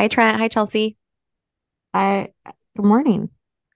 Hi, 0.00 0.08
Trent. 0.08 0.38
Hi, 0.38 0.48
Chelsea. 0.48 0.96
I 1.92 2.28
good 2.74 2.86
morning. 2.86 3.28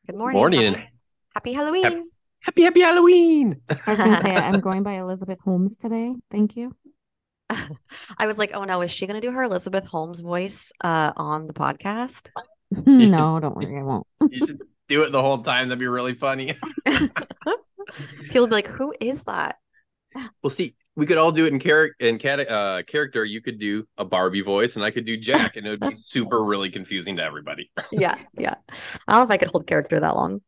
Good 0.07 0.17
morning. 0.17 0.39
Morning. 0.39 0.73
Happy, 0.73 0.89
happy 1.35 1.53
Halloween. 1.53 1.83
Happy- 1.83 2.01
Happy, 2.41 2.63
happy 2.63 2.81
Halloween. 2.81 3.61
I 3.69 3.91
was 3.91 3.99
gonna 3.99 4.23
say 4.23 4.35
I'm 4.35 4.61
going 4.61 4.83
by 4.83 4.95
Elizabeth 4.95 5.39
Holmes 5.41 5.77
today. 5.77 6.15
Thank 6.31 6.57
you. 6.57 6.75
I 7.51 8.27
was 8.27 8.39
like, 8.39 8.53
oh 8.55 8.65
no, 8.65 8.81
is 8.81 8.91
she 8.91 9.07
going 9.07 9.21
to 9.21 9.27
do 9.27 9.35
her 9.35 9.43
Elizabeth 9.43 9.85
Holmes 9.85 10.21
voice 10.21 10.73
uh, 10.83 11.13
on 11.15 11.47
the 11.47 11.53
podcast? 11.53 12.31
no, 12.87 13.39
don't 13.39 13.55
worry, 13.55 13.79
I 13.79 13.83
won't. 13.83 14.07
You 14.31 14.47
should 14.47 14.63
do 14.89 15.03
it 15.03 15.13
the 15.13 15.21
whole 15.21 15.43
time. 15.43 15.69
That'd 15.69 15.79
be 15.79 15.89
really 15.89 16.15
funny. 16.15 16.57
People 16.87 17.11
will 18.35 18.47
be 18.47 18.55
like, 18.55 18.69
who 18.69 18.95
is 18.99 19.25
that? 19.25 19.57
Well, 20.43 20.49
see, 20.49 20.75
we 20.97 21.07
could 21.07 21.19
all 21.19 21.33
do 21.33 21.47
it 21.47 21.53
in 21.53 21.59
character. 21.59 22.07
In 22.07 22.19
cat- 22.19 22.51
uh, 22.51 22.83
character, 22.85 23.25
you 23.25 23.41
could 23.41 23.59
do 23.59 23.87
a 23.99 24.05
Barbie 24.05 24.43
voice, 24.43 24.77
and 24.77 24.85
I 24.85 24.91
could 24.91 25.05
do 25.05 25.17
Jack, 25.17 25.57
and 25.57 25.67
it 25.67 25.71
would 25.71 25.91
be 25.91 25.95
super, 25.97 26.43
really 26.45 26.71
confusing 26.71 27.17
to 27.17 27.23
everybody. 27.23 27.71
Yeah, 27.93 28.17
yeah. 28.39 28.55
I 29.07 29.13
don't 29.13 29.21
know 29.21 29.23
if 29.25 29.31
I 29.31 29.37
could 29.37 29.51
hold 29.51 29.67
character 29.67 30.01
that 30.01 30.17
long. 30.17 30.41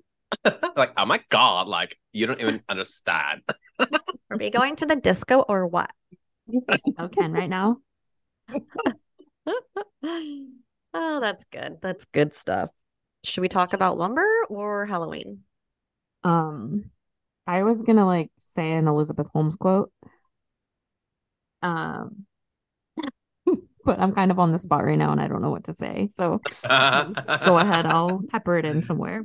like, 0.76 0.92
oh 0.96 1.06
my 1.06 1.20
god, 1.28 1.68
like 1.68 1.98
you 2.12 2.26
don't 2.26 2.40
even 2.40 2.62
understand. 2.68 3.42
Are 3.78 4.36
we 4.38 4.50
going 4.50 4.76
to 4.76 4.86
the 4.86 4.96
disco 4.96 5.40
or 5.40 5.66
what? 5.66 5.90
So 6.96 7.08
Ken, 7.08 7.32
right 7.32 7.48
now. 7.48 7.78
oh, 10.02 11.20
that's 11.20 11.44
good. 11.52 11.78
That's 11.80 12.04
good 12.06 12.34
stuff. 12.34 12.70
Should 13.24 13.42
we 13.42 13.48
talk 13.48 13.72
about 13.72 13.98
lumber 13.98 14.26
or 14.48 14.86
Halloween? 14.86 15.40
Um, 16.24 16.90
I 17.46 17.62
was 17.62 17.82
gonna 17.82 18.06
like 18.06 18.30
say 18.40 18.72
an 18.72 18.88
Elizabeth 18.88 19.28
Holmes 19.32 19.54
quote. 19.54 19.92
Um, 21.62 22.26
but 23.84 23.98
I'm 24.00 24.12
kind 24.12 24.30
of 24.30 24.38
on 24.38 24.52
the 24.52 24.58
spot 24.58 24.84
right 24.84 24.98
now, 24.98 25.12
and 25.12 25.20
I 25.20 25.28
don't 25.28 25.42
know 25.42 25.50
what 25.50 25.64
to 25.64 25.72
say. 25.72 26.08
So 26.16 26.40
go 26.44 26.58
ahead, 27.58 27.86
I'll 27.86 28.22
pepper 28.28 28.58
it 28.58 28.64
in 28.64 28.82
somewhere. 28.82 29.22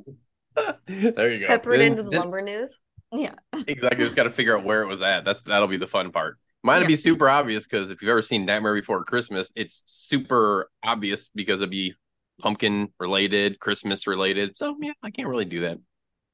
there 0.87 1.31
you 1.31 1.39
go. 1.39 1.47
Pepper 1.47 1.73
it 1.73 1.81
into 1.81 2.03
the 2.03 2.09
then- 2.09 2.19
lumber 2.19 2.41
news. 2.41 2.77
Yeah. 3.13 3.33
Exactly. 3.67 4.05
Just 4.05 4.15
got 4.15 4.23
to 4.23 4.31
figure 4.31 4.57
out 4.57 4.63
where 4.63 4.83
it 4.83 4.87
was 4.87 5.01
at. 5.01 5.25
That's 5.25 5.41
that'll 5.41 5.67
be 5.67 5.75
the 5.75 5.87
fun 5.87 6.11
part. 6.13 6.37
Might 6.63 6.81
Yeah. 6.83 6.87
be 6.87 6.95
super 6.95 7.27
obvious 7.27 7.65
because 7.67 7.89
if 7.91 8.01
you've 8.01 8.07
ever 8.09 8.21
seen 8.21 8.45
Nightmare 8.45 8.73
Before 8.73 9.03
Christmas, 9.03 9.51
it's 9.53 9.83
super 9.85 10.69
obvious 10.81 11.29
because 11.35 11.59
it'd 11.59 11.71
be 11.71 11.93
pumpkin 12.39 12.87
related, 13.01 13.59
Christmas 13.59 14.07
related. 14.07 14.57
So 14.57 14.77
yeah, 14.81 14.93
I 15.03 15.11
can't 15.11 15.27
really 15.27 15.43
do 15.43 15.59
that. 15.61 15.77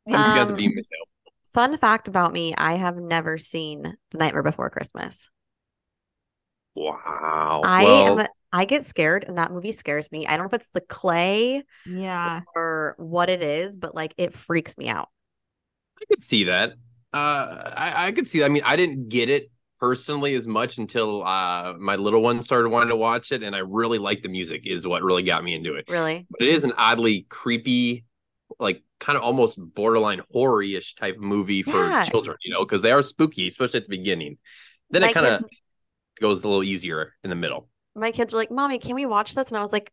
I 0.08 0.12
just 0.12 0.36
got 0.36 0.46
to 0.50 0.54
be 0.54 0.68
Um, 0.68 0.76
myself. 0.76 1.10
Fun 1.56 1.78
fact 1.80 2.08
about 2.08 2.32
me, 2.32 2.54
I 2.56 2.74
have 2.76 2.98
never 2.98 3.40
seen 3.40 3.98
The 4.12 4.18
Nightmare 4.20 4.44
Before 4.44 4.70
Christmas. 4.70 5.30
Wow. 6.78 7.62
I 7.66 7.84
well, 7.86 8.20
am 8.20 8.28
I 8.54 8.66
get 8.66 8.86
scared 8.86 9.26
and 9.28 9.38
that 9.38 9.52
movie 9.52 9.72
scares 9.72 10.12
me. 10.12 10.26
I 10.28 10.32
don't 10.32 10.42
know 10.42 10.46
if 10.46 10.54
it's 10.62 10.70
the 10.70 10.82
clay 10.82 11.64
Yeah. 11.86 12.42
or 12.56 12.96
what 12.98 13.30
it 13.30 13.42
is, 13.42 13.76
but 13.78 13.96
like 13.96 14.14
it 14.18 14.34
freaks 14.34 14.78
me 14.78 14.88
out. 14.88 15.10
I 16.02 16.06
could 16.06 16.24
see 16.24 16.46
that. 16.46 16.74
Uh, 17.14 17.72
I, 17.76 18.08
I 18.08 18.12
could 18.12 18.28
see. 18.30 18.40
that. 18.40 18.46
I 18.46 18.50
mean, 18.50 18.64
I 18.66 18.76
didn't 18.76 19.10
get 19.10 19.30
it 19.30 19.50
personally 19.80 20.34
as 20.36 20.48
much 20.48 20.78
until 20.78 21.24
uh 21.26 21.74
my 21.80 21.96
little 21.96 22.22
one 22.22 22.42
started 22.44 22.70
wanting 22.70 22.90
to 22.90 22.96
watch 22.96 23.32
it, 23.32 23.42
and 23.44 23.56
I 23.56 23.60
really 23.60 23.98
liked 23.98 24.24
the 24.24 24.30
music. 24.30 24.62
Is 24.66 24.86
what 24.86 25.02
really 25.04 25.24
got 25.24 25.44
me 25.44 25.56
into 25.56 25.74
it. 25.76 25.86
Really? 25.90 26.28
but 26.30 26.42
it 26.42 26.50
is 26.50 26.64
an 26.64 26.74
oddly 26.78 27.26
creepy, 27.30 28.06
like 28.60 28.84
kind 29.00 29.18
of 29.18 29.24
almost 29.24 29.58
borderline 29.76 30.22
horror-ish 30.32 30.96
type 30.96 31.18
movie 31.18 31.64
for 31.64 31.86
Yeah. 31.88 32.06
children, 32.06 32.38
you 32.44 32.54
know, 32.54 32.64
because 32.66 32.82
they 32.82 32.92
are 32.92 33.02
spooky, 33.04 33.48
especially 33.48 33.78
at 33.80 33.84
the 33.88 33.98
beginning. 33.98 34.38
Then 34.90 35.02
My 35.02 35.10
it 35.10 35.14
kind 35.14 35.26
of 35.28 35.42
kids- 35.42 35.46
goes 36.20 36.44
a 36.44 36.48
little 36.48 36.64
easier 36.64 37.14
in 37.24 37.30
the 37.30 37.36
middle. 37.36 37.68
My 37.96 38.12
kids 38.12 38.34
were 38.34 38.40
like, 38.40 38.52
Mommy, 38.52 38.80
can 38.80 38.96
we 38.96 39.06
watch 39.06 39.36
this? 39.36 39.50
And 39.50 39.58
I 39.58 39.64
was 39.64 39.72
like, 39.72 39.92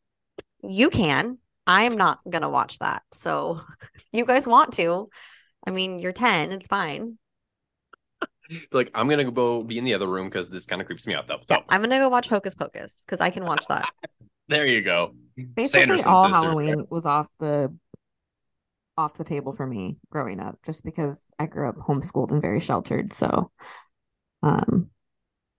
You 0.62 0.91
can. 0.91 1.39
I'm 1.67 1.97
not 1.97 2.19
gonna 2.28 2.50
watch 2.50 2.78
that. 2.80 3.03
So 3.12 3.61
you 4.12 4.25
guys 4.25 4.47
want 4.47 4.75
to. 4.75 5.08
I 5.67 5.70
mean, 5.70 5.98
you're 5.98 6.12
10, 6.12 6.52
it's 6.52 6.67
fine. 6.67 7.18
Like 8.73 8.90
I'm 8.95 9.08
gonna 9.08 9.30
go 9.30 9.62
be 9.62 9.79
in 9.79 9.85
the 9.85 9.95
other 9.95 10.07
room 10.07 10.29
because 10.29 10.51
this 10.51 10.67
kind 10.67 10.83
of 10.83 10.86
creeps 10.86 11.07
me 11.07 11.14
out 11.14 11.27
though. 11.27 11.39
So 11.46 11.55
Yeah, 11.55 11.61
I'm 11.70 11.80
gonna 11.80 11.98
go 11.98 12.11
watch 12.11 12.29
Hocus 12.29 12.55
Pocus 12.55 13.02
because 13.06 13.23
I 13.23 13.30
can 13.30 13.46
watch 13.46 13.64
that. 13.68 13.89
there 14.48 14.67
you 14.67 14.83
go. 14.83 15.14
Basically, 15.35 15.80
Sanderson 15.80 16.08
all 16.08 16.24
sisters. 16.24 16.42
Halloween 16.42 16.86
was 16.91 17.06
off 17.06 17.27
the 17.41 17.74
off 18.96 19.14
the 19.14 19.24
table 19.24 19.52
for 19.52 19.67
me 19.67 19.96
growing 20.11 20.41
up, 20.41 20.58
just 20.64 20.85
because 20.85 21.18
I 21.39 21.46
grew 21.46 21.68
up 21.68 21.77
homeschooled 21.77 22.33
and 22.33 22.41
very 22.41 22.61
sheltered. 22.61 23.12
So, 23.12 23.51
um, 24.42 24.91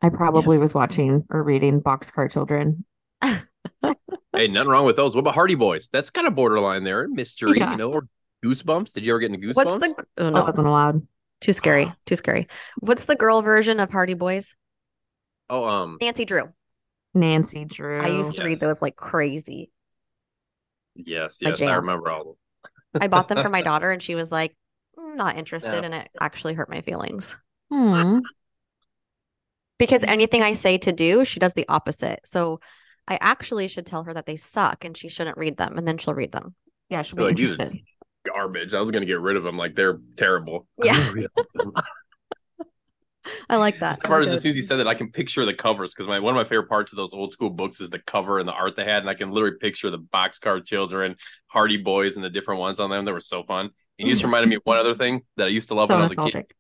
I 0.02 0.10
probably 0.10 0.58
was 0.58 0.74
watching 0.74 1.26
or 1.30 1.42
reading 1.44 1.82
Boxcar 1.82 2.32
Children. 2.32 2.86
Hey, 4.36 4.50
nothing 4.50 4.70
wrong 4.70 4.86
with 4.86 4.98
those. 4.98 5.16
What 5.16 5.22
about 5.22 5.34
Hardy 5.36 5.56
Boys? 5.56 5.88
That's 5.94 6.10
kind 6.10 6.28
of 6.28 6.36
borderline 6.36 6.84
there, 6.84 7.08
mystery, 7.08 7.58
Yeah. 7.60 7.72
you 7.72 7.78
know, 7.78 7.90
or 7.94 8.08
Goosebumps. 8.44 8.92
Did 8.92 9.06
you 9.06 9.14
ever 9.14 9.20
get 9.20 9.32
into 9.32 9.48
Goosebumps? 9.48 9.56
What's 9.56 9.78
the 9.78 9.96
oh 10.18 10.28
I 10.28 10.30
no, 10.30 10.44
wasn't 10.44 10.68
allowed. 10.68 11.08
too 11.40 11.54
scary, 11.54 11.94
too 12.06 12.18
scary. 12.18 12.48
What's 12.82 13.06
the 13.06 13.16
girl 13.16 13.42
version 13.42 13.80
of 13.80 13.90
Hardy 13.90 14.14
Boys? 14.14 14.54
Oh, 15.50 15.64
um, 15.64 15.98
Nancy 16.02 16.26
Drew. 16.26 16.52
Nancy 17.14 17.64
Drew. 17.64 18.02
I 18.02 18.08
used 18.10 18.36
to 18.36 18.44
read 18.44 18.60
those 18.60 18.82
like 18.82 18.98
crazy. 18.98 19.72
yes, 20.96 21.38
My 21.42 21.52
yes, 21.52 21.62
I 21.62 21.76
remember 21.76 22.10
all. 22.10 22.22
of 22.22 22.28
them. 22.94 23.02
I 23.04 23.08
bought 23.08 23.30
them 23.30 23.42
for 23.42 23.50
my 23.50 23.62
daughter 23.62 23.90
and 23.90 24.04
she 24.04 24.16
was 24.16 24.34
like, 24.34 24.54
"Mm, 25.00 25.16
not 25.16 25.38
interested, 25.38 25.72
No. 25.72 25.86
and 25.86 25.94
it 25.94 26.10
actually 26.20 26.56
hurt 26.56 26.70
my 26.70 26.82
feelings. 26.82 27.38
Hmm. 27.72 28.20
Because 29.78 30.02
mm-hmm. 30.02 30.12
anything 30.12 30.42
I 30.42 30.54
say 30.54 30.78
to 30.80 30.92
do, 30.92 31.26
she 31.26 31.40
does 31.40 31.54
the 31.54 31.66
opposite. 31.68 32.22
So 32.24 32.60
I 33.08 33.18
actually 33.22 33.68
should 33.68 33.86
tell 33.86 34.04
her 34.04 34.14
that 34.14 34.26
they 34.26 34.36
suck 34.36 34.86
and 34.86 34.96
she 34.96 35.10
shouldn't 35.10 35.38
read 35.38 35.58
them, 35.58 35.78
and 35.78 35.88
then 35.88 35.98
she'll 35.98 36.14
read 36.14 36.32
them. 36.32 36.56
Yeah, 36.90 37.02
she'll 37.02 37.18
be 37.18 37.24
Like, 37.24 37.36
these 37.36 37.52
are- 37.60 37.72
Garbage. 38.26 38.74
I 38.74 38.80
was 38.80 38.90
gonna 38.90 39.06
get 39.06 39.20
rid 39.20 39.36
of 39.36 39.44
them. 39.44 39.56
Like 39.56 39.76
they're 39.76 40.00
terrible. 40.18 40.68
Yeah. 40.84 41.12
I 43.50 43.58
like 43.58 43.80
that. 43.80 44.02
That 44.02 44.08
part 44.08 44.24
I 44.24 44.28
is 44.28 44.34
as 44.34 44.42
soon 44.42 44.52
as 44.52 44.56
you 44.56 44.64
said 44.64 44.78
that, 44.78 44.88
I 44.88 44.94
can 44.94 45.12
picture 45.12 45.46
the 45.46 45.54
covers 45.54 45.94
because 45.94 46.08
my 46.08 46.20
one 46.20 46.36
of 46.36 46.38
my 46.38 46.48
favorite 46.48 46.70
parts 46.70 46.92
of 46.92 46.98
those 46.98 47.14
old 47.14 47.32
school 47.32 47.50
books 47.50 47.82
is 47.82 47.90
the 47.90 48.00
cover 48.00 48.40
and 48.40 48.48
the 48.48 48.54
art 48.54 48.76
they 48.76 48.84
had, 48.84 49.00
and 49.00 49.10
I 49.10 49.14
can 49.14 49.32
literally 49.32 49.58
picture 49.60 49.90
the 49.90 50.00
boxcar 50.00 50.66
children, 50.66 51.16
Hardy 51.48 51.78
Boys, 51.78 52.16
and 52.16 52.26
the 52.26 52.30
different 52.30 52.60
ones 52.60 52.80
on 52.80 52.90
them. 52.90 53.06
They 53.06 53.12
were 53.12 53.20
so 53.20 53.44
fun. 53.44 53.70
And 53.98 54.08
you 54.08 54.14
just 54.14 54.20
mm-hmm. 54.22 54.28
reminded 54.28 54.50
me 54.50 54.56
of 54.56 54.62
one 54.66 54.78
other 54.78 54.96
thing 54.96 55.22
that 55.38 55.46
I 55.46 55.50
used 55.50 55.70
to 55.70 55.76
love 55.76 55.90
So 55.90 55.96
when 55.96 56.02
I 56.02 56.04
was 56.04 56.12
a 56.12 56.16
kid: 56.16 56.24
nostalgic. 56.24 56.56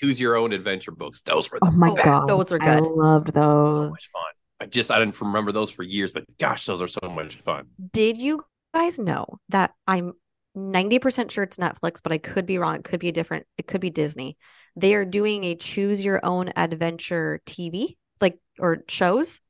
Choose 0.00 0.20
your 0.20 0.36
own 0.36 0.52
adventure 0.52 0.90
books. 0.90 1.22
Those 1.22 1.50
were 1.50 1.60
the 1.60 1.66
Oh 1.68 1.72
my 1.72 1.90
best. 1.90 2.04
god, 2.04 2.28
those 2.28 2.52
are 2.52 2.58
good. 2.58 2.68
I 2.68 2.76
good. 2.80 2.90
loved 2.90 3.28
so 3.28 3.32
those. 3.32 3.90
much 3.90 4.08
fun. 4.08 4.22
I 4.60 4.66
just 4.66 4.90
I 4.90 4.98
didn't 4.98 5.20
remember 5.20 5.52
those 5.52 5.70
for 5.70 5.82
years, 5.82 6.12
but 6.12 6.24
gosh, 6.38 6.66
those 6.66 6.82
are 6.82 6.88
so 6.88 7.08
much 7.08 7.36
fun. 7.36 7.66
Did 7.92 8.16
you 8.16 8.44
guys 8.74 8.98
know 8.98 9.38
that 9.50 9.72
I'm 9.86 10.14
90% 10.54 11.30
sure 11.30 11.44
it's 11.44 11.58
Netflix, 11.58 12.00
but 12.02 12.12
I 12.12 12.18
could 12.18 12.46
be 12.46 12.58
wrong. 12.58 12.76
It 12.76 12.84
could 12.84 13.00
be 13.00 13.08
a 13.08 13.12
different, 13.12 13.46
it 13.56 13.66
could 13.66 13.80
be 13.80 13.90
Disney. 13.90 14.36
They 14.76 14.94
are 14.94 15.04
doing 15.04 15.44
a 15.44 15.54
choose 15.54 16.04
your 16.04 16.20
own 16.24 16.50
adventure 16.56 17.40
TV, 17.46 17.96
like 18.20 18.38
or 18.58 18.78
shows. 18.88 19.40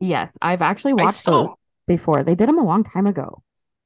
Yes, 0.00 0.36
I've 0.40 0.62
actually 0.62 0.92
watched 0.94 1.24
those 1.24 1.48
before. 1.86 2.22
They 2.22 2.34
did 2.34 2.48
them 2.48 2.58
a 2.58 2.64
long 2.64 2.84
time 2.84 3.06
ago. 3.06 3.42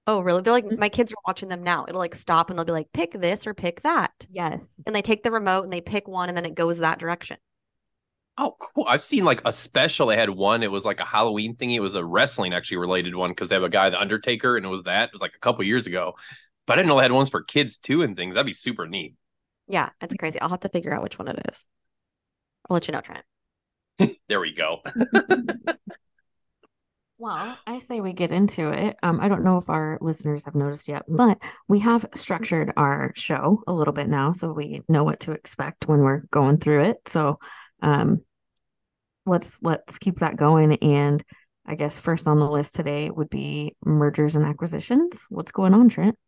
Oh, 0.06 0.20
really? 0.20 0.42
They're 0.42 0.52
like 0.52 0.68
Mhm. 0.68 0.78
my 0.78 0.88
kids 0.88 1.12
are 1.12 1.22
watching 1.26 1.48
them 1.48 1.62
now. 1.62 1.84
It'll 1.88 1.98
like 2.00 2.14
stop 2.14 2.50
and 2.50 2.58
they'll 2.58 2.64
be 2.64 2.72
like, 2.72 2.92
pick 2.92 3.12
this 3.12 3.46
or 3.46 3.54
pick 3.54 3.82
that. 3.82 4.26
Yes. 4.30 4.80
And 4.86 4.94
they 4.94 5.02
take 5.02 5.22
the 5.22 5.30
remote 5.30 5.64
and 5.64 5.72
they 5.72 5.80
pick 5.80 6.08
one 6.08 6.28
and 6.28 6.36
then 6.36 6.44
it 6.46 6.54
goes 6.54 6.78
that 6.78 6.98
direction. 6.98 7.38
Oh, 8.38 8.56
cool. 8.58 8.86
I've 8.88 9.02
seen 9.02 9.24
like 9.24 9.42
a 9.44 9.52
special. 9.52 10.06
They 10.06 10.16
had 10.16 10.30
one. 10.30 10.62
It 10.62 10.70
was 10.70 10.84
like 10.84 11.00
a 11.00 11.04
Halloween 11.04 11.54
thingy. 11.54 11.74
It 11.74 11.80
was 11.80 11.94
a 11.94 12.04
wrestling 12.04 12.54
actually 12.54 12.78
related 12.78 13.14
one 13.14 13.30
because 13.30 13.48
they 13.50 13.54
have 13.56 13.62
a 13.62 13.68
guy, 13.68 13.90
the 13.90 14.00
Undertaker, 14.00 14.56
and 14.56 14.64
it 14.64 14.70
was 14.70 14.84
that. 14.84 15.04
It 15.08 15.12
was 15.12 15.20
like 15.20 15.34
a 15.34 15.38
couple 15.38 15.64
years 15.64 15.86
ago. 15.86 16.14
But 16.66 16.74
I 16.74 16.76
didn't 16.76 16.88
know 16.88 16.96
they 16.96 17.02
had 17.02 17.12
ones 17.12 17.28
for 17.28 17.42
kids 17.42 17.76
too 17.78 18.02
and 18.02 18.16
things. 18.16 18.34
That'd 18.34 18.46
be 18.46 18.54
super 18.54 18.86
neat. 18.86 19.14
Yeah, 19.66 19.90
it's 20.00 20.14
crazy. 20.14 20.40
I'll 20.40 20.48
have 20.50 20.60
to 20.60 20.68
figure 20.68 20.94
out 20.94 21.02
which 21.02 21.18
one 21.18 21.28
it 21.28 21.40
is. 21.50 21.66
I'll 22.68 22.74
let 22.74 22.88
you 22.88 22.92
know, 22.92 23.00
Trent. 23.00 23.24
There 24.28 24.40
we 24.40 24.54
go. 24.54 24.78
Well, 27.22 27.56
I 27.68 27.78
say 27.78 28.00
we 28.00 28.14
get 28.14 28.32
into 28.32 28.72
it. 28.72 28.96
Um, 29.00 29.20
I 29.20 29.28
don't 29.28 29.44
know 29.44 29.56
if 29.56 29.70
our 29.70 29.96
listeners 30.00 30.44
have 30.44 30.56
noticed 30.56 30.88
yet, 30.88 31.04
but 31.06 31.40
we 31.68 31.78
have 31.78 32.04
structured 32.16 32.72
our 32.76 33.12
show 33.14 33.62
a 33.68 33.72
little 33.72 33.94
bit 33.94 34.08
now, 34.08 34.32
so 34.32 34.52
we 34.52 34.82
know 34.88 35.04
what 35.04 35.20
to 35.20 35.30
expect 35.30 35.86
when 35.86 36.00
we're 36.00 36.22
going 36.32 36.58
through 36.58 36.82
it. 36.82 36.96
So, 37.06 37.38
um, 37.80 38.22
let's 39.24 39.62
let's 39.62 39.98
keep 39.98 40.18
that 40.18 40.34
going. 40.34 40.74
And 40.78 41.22
I 41.64 41.76
guess 41.76 41.96
first 41.96 42.26
on 42.26 42.40
the 42.40 42.50
list 42.50 42.74
today 42.74 43.08
would 43.08 43.30
be 43.30 43.76
mergers 43.84 44.34
and 44.34 44.44
acquisitions. 44.44 45.24
What's 45.28 45.52
going 45.52 45.74
on, 45.74 45.90
Trent? 45.90 46.18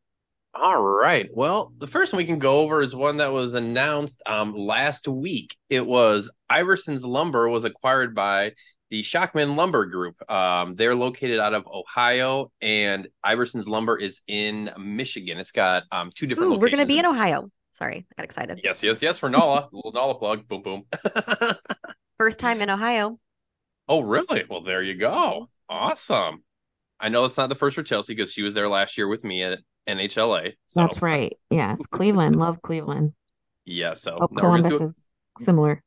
All 0.54 0.80
right. 0.80 1.28
Well, 1.32 1.72
the 1.76 1.88
first 1.88 2.12
one 2.12 2.18
we 2.18 2.26
can 2.26 2.38
go 2.38 2.60
over 2.60 2.80
is 2.80 2.94
one 2.94 3.16
that 3.16 3.32
was 3.32 3.54
announced 3.54 4.22
um, 4.26 4.54
last 4.54 5.08
week. 5.08 5.56
It 5.68 5.84
was 5.84 6.30
Iverson's 6.48 7.04
Lumber 7.04 7.48
was 7.48 7.64
acquired 7.64 8.14
by 8.14 8.52
the 8.94 9.02
Shockman 9.02 9.56
Lumber 9.56 9.86
Group. 9.86 10.30
Um, 10.30 10.76
they're 10.76 10.94
located 10.94 11.40
out 11.40 11.52
of 11.52 11.66
Ohio, 11.66 12.52
and 12.62 13.08
Iverson's 13.24 13.66
Lumber 13.66 13.96
is 13.96 14.22
in 14.28 14.70
Michigan. 14.78 15.38
It's 15.38 15.50
got 15.50 15.82
um, 15.90 16.12
two 16.14 16.28
different. 16.28 16.52
Ooh, 16.52 16.58
we're 16.60 16.70
gonna 16.70 16.86
be 16.86 17.00
in 17.00 17.04
Ohio. 17.04 17.50
Sorry, 17.72 18.06
I 18.12 18.14
got 18.16 18.24
excited. 18.24 18.60
Yes, 18.62 18.84
yes, 18.84 19.02
yes. 19.02 19.18
For 19.18 19.28
NAWLA, 19.28 19.68
little 19.72 19.92
NAWLA 19.92 20.18
plug. 20.20 20.46
Boom, 20.46 20.62
boom. 20.62 20.84
First 22.18 22.38
time 22.38 22.60
in 22.60 22.70
Ohio. 22.70 23.18
oh, 23.88 23.98
really? 23.98 24.44
Well, 24.48 24.62
there 24.62 24.80
you 24.80 24.94
go. 24.94 25.50
Awesome. 25.68 26.44
I 27.00 27.08
know 27.08 27.24
it's 27.24 27.36
not 27.36 27.48
the 27.48 27.56
first 27.56 27.74
for 27.74 27.82
Chelsea 27.82 28.14
because 28.14 28.32
she 28.32 28.42
was 28.42 28.54
there 28.54 28.68
last 28.68 28.96
year 28.96 29.08
with 29.08 29.24
me 29.24 29.42
at 29.42 29.58
NHLA. 29.88 30.52
So. 30.68 30.82
That's 30.82 31.02
right. 31.02 31.36
Yes, 31.50 31.84
Cleveland. 31.90 32.36
Love 32.38 32.62
Cleveland. 32.62 33.12
Yeah. 33.64 33.94
So 33.94 34.18
oh, 34.20 34.28
Columbus 34.28 34.80
is 34.80 35.08
similar. 35.40 35.82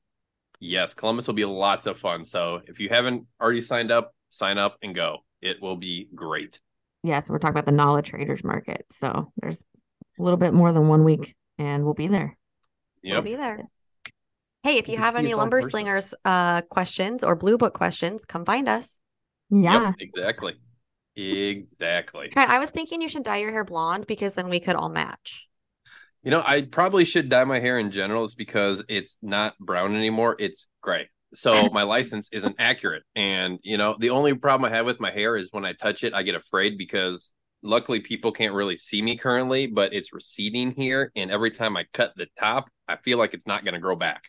Yes, 0.59 0.93
Columbus 0.93 1.27
will 1.27 1.35
be 1.35 1.45
lots 1.45 1.85
of 1.85 1.99
fun. 1.99 2.23
So 2.23 2.61
if 2.65 2.79
you 2.79 2.89
haven't 2.89 3.25
already 3.41 3.61
signed 3.61 3.91
up, 3.91 4.13
sign 4.29 4.57
up 4.57 4.77
and 4.81 4.95
go. 4.95 5.19
It 5.41 5.61
will 5.61 5.75
be 5.75 6.09
great. 6.15 6.59
Yeah, 7.03 7.19
so 7.19 7.33
we're 7.33 7.39
talking 7.39 7.57
about 7.57 7.65
the 7.65 7.71
NAWLA 7.71 8.03
Traders 8.03 8.43
Market. 8.43 8.85
So 8.91 9.31
there's 9.37 9.61
a 10.19 10.23
little 10.23 10.37
bit 10.37 10.53
more 10.53 10.73
than 10.73 10.87
one 10.87 11.03
week, 11.03 11.35
and 11.59 11.83
we'll 11.83 11.93
be 11.93 12.07
there. 12.07 12.35
Yep. 13.03 13.13
We'll 13.13 13.21
be 13.21 13.35
there. 13.35 13.63
Hey, 14.63 14.77
if 14.77 14.87
you, 14.87 14.93
you 14.93 14.99
have 14.99 15.15
any 15.15 15.33
lumber 15.33 15.61
slingers 15.61 16.13
uh, 16.25 16.61
questions 16.61 17.23
or 17.23 17.35
blue 17.35 17.57
book 17.57 17.73
questions, 17.73 18.25
come 18.25 18.43
find 18.43 18.67
us. 18.67 18.99
Yeah, 19.49 19.85
yep, 19.85 19.95
exactly. 19.99 20.55
Exactly. 21.15 22.31
I 22.35 22.59
was 22.59 22.71
thinking 22.71 23.01
you 23.01 23.09
should 23.09 23.23
dye 23.23 23.37
your 23.37 23.51
hair 23.51 23.63
blonde 23.63 24.05
because 24.07 24.35
then 24.35 24.49
we 24.49 24.59
could 24.59 24.75
all 24.75 24.89
match. 24.89 25.46
You 26.23 26.31
know, 26.31 26.43
I 26.45 26.61
probably 26.61 27.05
should 27.05 27.29
dye 27.29 27.43
my 27.43 27.59
hair 27.59 27.79
in 27.79 27.91
general. 27.91 28.25
It's 28.25 28.33
because 28.33 28.83
it's 28.89 29.17
not 29.21 29.57
brown 29.59 29.95
anymore. 29.95 30.35
It's 30.39 30.67
gray. 30.81 31.09
So 31.33 31.69
my 31.71 31.83
license 31.83 32.29
isn't 32.31 32.55
accurate. 32.59 33.03
And, 33.15 33.59
you 33.63 33.77
know, 33.77 33.95
the 33.97 34.09
only 34.09 34.33
problem 34.33 34.71
I 34.71 34.75
have 34.75 34.85
with 34.85 34.99
my 34.99 35.11
hair 35.11 35.37
is 35.37 35.49
when 35.51 35.65
I 35.65 35.73
touch 35.73 36.03
it, 36.03 36.13
I 36.13 36.23
get 36.23 36.35
afraid 36.35 36.77
because 36.77 37.31
luckily 37.63 37.99
people 37.99 38.31
can't 38.31 38.53
really 38.53 38.75
see 38.75 39.01
me 39.01 39.17
currently, 39.17 39.67
but 39.67 39.93
it's 39.93 40.13
receding 40.13 40.71
here. 40.71 41.11
And 41.15 41.31
every 41.31 41.51
time 41.51 41.77
I 41.77 41.85
cut 41.93 42.13
the 42.15 42.27
top, 42.39 42.69
I 42.87 42.97
feel 42.97 43.17
like 43.17 43.33
it's 43.33 43.47
not 43.47 43.63
going 43.63 43.73
to 43.73 43.79
grow 43.79 43.95
back. 43.95 44.23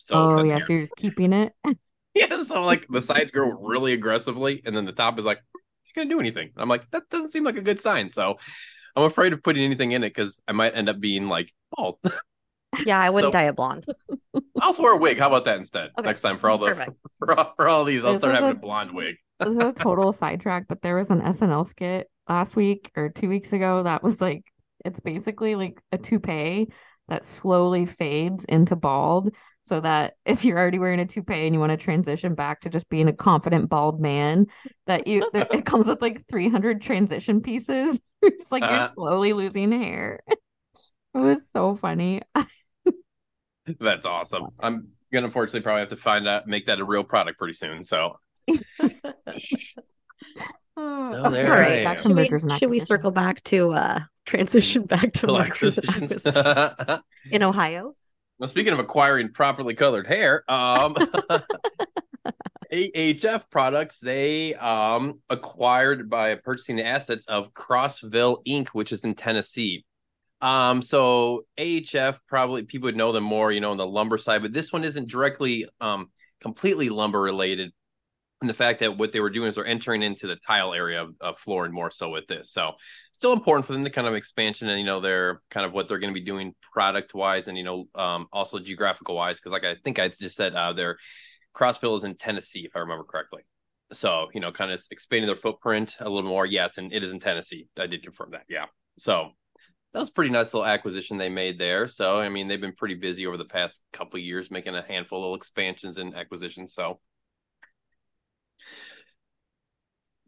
So 0.00 0.14
oh, 0.16 0.44
yeah. 0.44 0.58
So 0.58 0.72
you're 0.72 0.82
just 0.82 0.96
keeping 0.96 1.32
it. 1.32 1.52
yeah. 2.14 2.42
So 2.42 2.62
like 2.62 2.86
the 2.88 3.02
sides 3.02 3.30
grow 3.30 3.50
really 3.50 3.92
aggressively. 3.92 4.62
And 4.64 4.76
then 4.76 4.84
the 4.84 4.92
top 4.92 5.18
is 5.18 5.24
like, 5.24 5.40
you're 5.84 6.04
going 6.04 6.08
to 6.08 6.14
do 6.14 6.20
anything. 6.20 6.50
I'm 6.56 6.68
like, 6.68 6.90
that 6.90 7.08
doesn't 7.10 7.30
seem 7.30 7.44
like 7.44 7.56
a 7.56 7.62
good 7.62 7.80
sign. 7.80 8.10
So 8.10 8.36
I'm 8.98 9.04
afraid 9.04 9.32
of 9.32 9.42
putting 9.42 9.64
anything 9.64 9.92
in 9.92 10.02
it 10.02 10.10
because 10.10 10.40
I 10.48 10.52
might 10.52 10.74
end 10.74 10.88
up 10.88 11.00
being 11.00 11.28
like 11.28 11.52
bald. 11.76 11.98
Yeah, 12.84 13.00
I 13.00 13.08
wouldn't 13.08 13.32
so, 13.32 13.38
dye 13.38 13.48
it 13.48 13.56
blonde. 13.56 13.86
I'll 14.60 14.76
wear 14.78 14.92
a 14.92 14.96
wig. 14.98 15.18
How 15.18 15.28
about 15.28 15.46
that 15.46 15.56
instead? 15.56 15.88
Okay. 15.98 16.06
Next 16.06 16.20
time 16.20 16.38
for 16.38 16.50
all 16.50 16.58
the 16.58 16.94
for 17.18 17.36
all, 17.36 17.54
for 17.56 17.66
all, 17.66 17.84
these, 17.84 18.04
I'll 18.04 18.12
this 18.12 18.20
start 18.20 18.34
having 18.34 18.50
a, 18.50 18.52
a 18.52 18.56
blonde 18.56 18.92
wig. 18.92 19.16
this 19.40 19.48
is 19.48 19.56
a 19.56 19.72
total 19.72 20.12
sidetrack, 20.12 20.68
but 20.68 20.82
there 20.82 20.96
was 20.96 21.10
an 21.10 21.22
SNL 21.22 21.66
skit 21.66 22.10
last 22.28 22.56
week 22.56 22.90
or 22.94 23.08
two 23.08 23.30
weeks 23.30 23.54
ago 23.54 23.84
that 23.84 24.02
was 24.02 24.20
like 24.20 24.44
it's 24.84 25.00
basically 25.00 25.54
like 25.54 25.80
a 25.92 25.98
toupee 25.98 26.68
that 27.08 27.24
slowly 27.24 27.86
fades 27.86 28.44
into 28.44 28.76
bald 28.76 29.34
so 29.68 29.80
that 29.80 30.14
if 30.24 30.44
you're 30.44 30.58
already 30.58 30.78
wearing 30.78 31.00
a 31.00 31.06
toupee 31.06 31.46
and 31.46 31.54
you 31.54 31.60
want 31.60 31.70
to 31.70 31.76
transition 31.76 32.34
back 32.34 32.60
to 32.62 32.68
just 32.68 32.88
being 32.88 33.08
a 33.08 33.12
confident 33.12 33.68
bald 33.68 34.00
man 34.00 34.46
that 34.86 35.06
you 35.06 35.28
it 35.34 35.64
comes 35.64 35.86
with 35.86 36.02
like 36.02 36.26
300 36.28 36.80
transition 36.82 37.40
pieces. 37.40 38.00
It's 38.20 38.50
like 38.50 38.64
uh, 38.64 38.66
you're 38.66 38.76
uh-huh. 38.80 38.94
slowly 38.94 39.32
losing 39.32 39.70
hair. 39.70 40.20
It 41.14 41.20
was 41.20 41.48
so 41.48 41.74
funny. 41.74 42.20
That's 43.80 44.04
awesome. 44.04 44.48
I'm 44.60 44.88
gonna 45.12 45.26
unfortunately 45.26 45.62
probably 45.62 45.80
have 45.80 45.90
to 45.90 45.96
find 45.96 46.28
out 46.28 46.46
make 46.46 46.66
that 46.66 46.80
a 46.80 46.84
real 46.84 47.02
product 47.04 47.38
pretty 47.38 47.54
soon 47.54 47.84
so. 47.84 48.18
Oh, 50.76 51.24
all 51.24 51.30
right. 51.30 51.82
Back 51.82 51.98
should, 51.98 52.14
we, 52.14 52.28
should 52.58 52.70
we 52.70 52.78
circle 52.78 53.10
back 53.10 53.42
to 53.44 53.72
uh 53.72 54.00
transition 54.26 54.84
back 54.84 55.12
to 55.14 55.26
mergers 55.26 55.78
in 57.30 57.42
Ohio? 57.42 57.94
Well, 58.38 58.48
speaking 58.48 58.72
of 58.72 58.78
acquiring 58.78 59.32
properly 59.32 59.74
colored 59.74 60.06
hair, 60.06 60.44
um, 60.48 60.94
AHF 62.72 63.50
products 63.50 63.98
they 63.98 64.54
um, 64.54 65.20
acquired 65.28 66.08
by 66.08 66.36
purchasing 66.36 66.76
the 66.76 66.86
assets 66.86 67.26
of 67.26 67.52
Crossville 67.52 68.38
Inc., 68.46 68.68
which 68.68 68.92
is 68.92 69.02
in 69.02 69.16
Tennessee. 69.16 69.84
Um, 70.40 70.82
so 70.82 71.46
AHF 71.58 72.18
probably 72.28 72.62
people 72.62 72.86
would 72.86 72.96
know 72.96 73.10
them 73.10 73.24
more, 73.24 73.50
you 73.50 73.60
know, 73.60 73.72
on 73.72 73.76
the 73.76 73.86
lumber 73.86 74.18
side, 74.18 74.42
but 74.42 74.52
this 74.52 74.72
one 74.72 74.84
isn't 74.84 75.08
directly 75.08 75.66
um 75.80 76.10
completely 76.40 76.88
lumber 76.90 77.20
related. 77.20 77.72
And 78.40 78.48
the 78.48 78.54
fact 78.54 78.80
that 78.80 78.96
what 78.96 79.12
they 79.12 79.20
were 79.20 79.30
doing 79.30 79.48
is 79.48 79.56
they're 79.56 79.66
entering 79.66 80.02
into 80.02 80.28
the 80.28 80.36
tile 80.46 80.72
area 80.72 81.02
of, 81.02 81.14
of 81.20 81.38
more 81.46 81.90
so 81.90 82.10
with 82.10 82.28
this. 82.28 82.52
So 82.52 82.72
still 83.12 83.32
important 83.32 83.66
for 83.66 83.72
them 83.72 83.82
to 83.82 83.90
kind 83.90 84.06
of 84.06 84.14
expansion 84.14 84.68
and 84.68 84.78
you 84.78 84.86
know 84.86 85.00
their 85.00 85.42
kind 85.50 85.66
of 85.66 85.72
what 85.72 85.88
they're 85.88 85.98
going 85.98 86.14
to 86.14 86.18
be 86.18 86.24
doing 86.24 86.54
product 86.72 87.14
wise 87.14 87.48
and 87.48 87.58
you 87.58 87.64
know 87.64 87.88
um, 87.96 88.26
also 88.32 88.60
geographical 88.60 89.16
wise 89.16 89.38
because 89.40 89.50
like 89.50 89.64
I 89.64 89.74
think 89.82 89.98
I 89.98 90.08
just 90.08 90.36
said 90.36 90.54
uh, 90.54 90.72
their 90.72 90.98
Crossville 91.54 91.96
is 91.96 92.04
in 92.04 92.16
Tennessee 92.16 92.64
if 92.64 92.76
I 92.76 92.80
remember 92.80 93.02
correctly. 93.02 93.42
So 93.92 94.28
you 94.32 94.40
know 94.40 94.52
kind 94.52 94.70
of 94.70 94.80
expanding 94.92 95.26
their 95.26 95.36
footprint 95.36 95.96
a 95.98 96.08
little 96.08 96.30
more. 96.30 96.46
Yeah, 96.46 96.66
it's 96.66 96.78
in 96.78 96.92
it 96.92 97.02
is 97.02 97.10
in 97.10 97.18
Tennessee. 97.18 97.66
I 97.76 97.88
did 97.88 98.04
confirm 98.04 98.30
that. 98.30 98.44
Yeah. 98.48 98.66
So 98.98 99.30
that 99.92 99.98
was 99.98 100.10
pretty 100.10 100.30
nice 100.30 100.54
little 100.54 100.66
acquisition 100.66 101.18
they 101.18 101.28
made 101.28 101.58
there. 101.58 101.88
So 101.88 102.18
I 102.20 102.28
mean 102.28 102.46
they've 102.46 102.60
been 102.60 102.76
pretty 102.76 102.94
busy 102.94 103.26
over 103.26 103.36
the 103.36 103.44
past 103.46 103.82
couple 103.92 104.20
years 104.20 104.48
making 104.48 104.76
a 104.76 104.82
handful 104.86 105.32
of 105.32 105.36
expansions 105.36 105.98
and 105.98 106.14
acquisitions. 106.14 106.72
So 106.72 107.00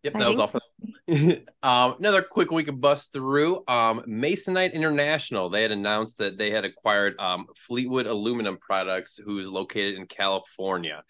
Yep, 0.03 0.15
that 0.15 0.29
was 0.29 0.39
all 0.39 0.49
for 0.49 0.61
um, 1.63 1.97
another 1.99 2.23
quick 2.23 2.51
we 2.51 2.65
can 2.65 2.81
bust 2.81 3.13
through. 3.13 3.57
Um, 3.69 4.03
Masonite 4.09 4.73
International, 4.73 5.51
they 5.51 5.63
had 5.63 5.73
announced 5.73 6.19
that 6.19 6.39
they 6.39 6.51
had 6.51 6.65
acquired 6.65 7.19
um, 7.19 7.47
Fleetwood 7.57 8.07
Aluminum 8.07 8.57
Products, 8.57 9.19
who's 9.23 9.47
located 9.47 9.97
in 9.97 10.07
California. 10.07 11.03